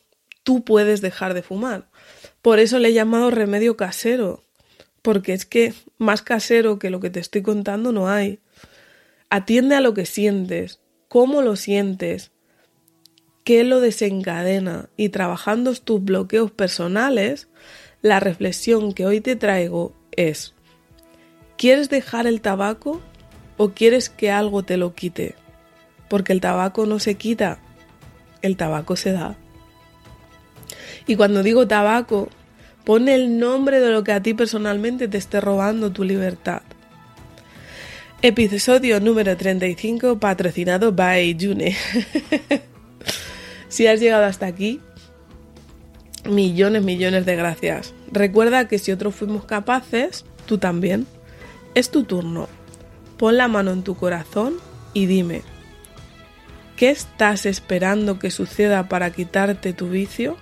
tú 0.43 0.63
puedes 0.63 1.01
dejar 1.01 1.33
de 1.33 1.43
fumar. 1.43 1.89
Por 2.43 2.59
eso 2.59 2.77
le 2.77 2.89
he 2.89 2.93
llamado 2.93 3.31
remedio 3.31 3.77
casero, 3.77 4.43
porque 5.01 5.31
es 5.31 5.45
que 5.45 5.73
más 5.97 6.21
casero 6.21 6.77
que 6.77 6.89
lo 6.89 6.99
que 6.99 7.09
te 7.09 7.21
estoy 7.21 7.41
contando 7.41 7.93
no 7.93 8.09
hay. 8.09 8.41
Atiende 9.29 9.75
a 9.75 9.81
lo 9.81 9.93
que 9.93 10.05
sientes, 10.05 10.81
cómo 11.07 11.41
lo 11.41 11.55
sientes, 11.55 12.31
qué 13.45 13.63
lo 13.63 13.79
desencadena 13.79 14.89
y 14.97 15.07
trabajando 15.07 15.73
tus 15.75 16.03
bloqueos 16.03 16.51
personales, 16.51 17.47
la 18.01 18.19
reflexión 18.19 18.91
que 18.91 19.05
hoy 19.05 19.21
te 19.21 19.37
traigo 19.37 19.93
es, 20.11 20.53
¿quieres 21.57 21.89
dejar 21.89 22.27
el 22.27 22.41
tabaco 22.41 23.01
o 23.55 23.69
quieres 23.69 24.09
que 24.09 24.31
algo 24.31 24.63
te 24.63 24.75
lo 24.75 24.95
quite? 24.95 25.35
Porque 26.09 26.33
el 26.33 26.41
tabaco 26.41 26.85
no 26.87 26.99
se 26.99 27.15
quita, 27.15 27.59
el 28.41 28.57
tabaco 28.57 28.97
se 28.97 29.13
da. 29.13 29.37
Y 31.07 31.15
cuando 31.15 31.43
digo 31.43 31.67
tabaco, 31.67 32.29
Pone 32.83 33.15
el 33.15 33.39
nombre 33.39 33.79
de 33.79 33.91
lo 33.91 34.03
que 34.03 34.11
a 34.11 34.21
ti 34.21 34.33
personalmente 34.33 35.07
te 35.07 35.17
esté 35.17 35.39
robando 35.39 35.91
tu 35.93 36.03
libertad. 36.03 36.63
Episodio 38.21 38.99
número 38.99 39.37
35 39.37 40.19
patrocinado 40.19 40.91
by 40.91 41.37
June. 41.39 41.75
si 43.69 43.87
has 43.87 44.01
llegado 44.01 44.25
hasta 44.25 44.47
aquí, 44.47 44.81
millones, 46.29 46.83
millones 46.83 47.25
de 47.25 47.37
gracias. 47.37 47.93
Recuerda 48.11 48.67
que 48.67 48.79
si 48.79 48.91
otros 48.91 49.15
fuimos 49.15 49.45
capaces, 49.45 50.25
tú 50.45 50.57
también. 50.57 51.07
Es 51.75 51.89
tu 51.89 52.03
turno. 52.03 52.49
Pon 53.17 53.37
la 53.37 53.47
mano 53.47 53.71
en 53.71 53.83
tu 53.83 53.95
corazón 53.95 54.55
y 54.93 55.05
dime, 55.05 55.41
¿qué 56.75 56.89
estás 56.89 57.45
esperando 57.45 58.19
que 58.19 58.29
suceda 58.29 58.89
para 58.89 59.11
quitarte 59.11 59.71
tu 59.71 59.87
vicio? 59.89 60.35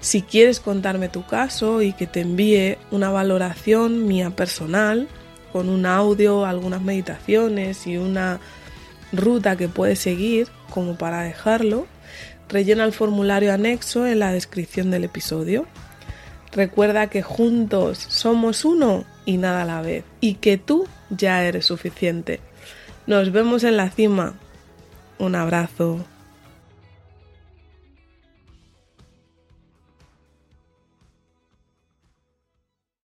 Si 0.00 0.22
quieres 0.22 0.60
contarme 0.60 1.08
tu 1.08 1.26
caso 1.26 1.82
y 1.82 1.92
que 1.92 2.06
te 2.06 2.20
envíe 2.20 2.78
una 2.90 3.10
valoración 3.10 4.06
mía 4.06 4.30
personal, 4.30 5.08
con 5.52 5.68
un 5.68 5.86
audio, 5.86 6.44
algunas 6.44 6.82
meditaciones 6.82 7.86
y 7.86 7.96
una 7.96 8.40
ruta 9.12 9.56
que 9.56 9.68
puedes 9.68 9.98
seguir 9.98 10.48
como 10.70 10.96
para 10.98 11.22
dejarlo, 11.22 11.86
rellena 12.48 12.84
el 12.84 12.92
formulario 12.92 13.52
anexo 13.52 14.06
en 14.06 14.18
la 14.18 14.32
descripción 14.32 14.90
del 14.90 15.04
episodio. 15.04 15.66
Recuerda 16.52 17.08
que 17.08 17.22
juntos 17.22 17.98
somos 18.08 18.64
uno 18.64 19.04
y 19.24 19.36
nada 19.38 19.62
a 19.62 19.66
la 19.66 19.82
vez, 19.82 20.04
y 20.20 20.34
que 20.34 20.56
tú 20.56 20.86
ya 21.10 21.42
eres 21.44 21.66
suficiente. 21.66 22.40
Nos 23.06 23.32
vemos 23.32 23.64
en 23.64 23.76
la 23.76 23.90
cima. 23.90 24.34
Un 25.18 25.34
abrazo. 25.34 26.04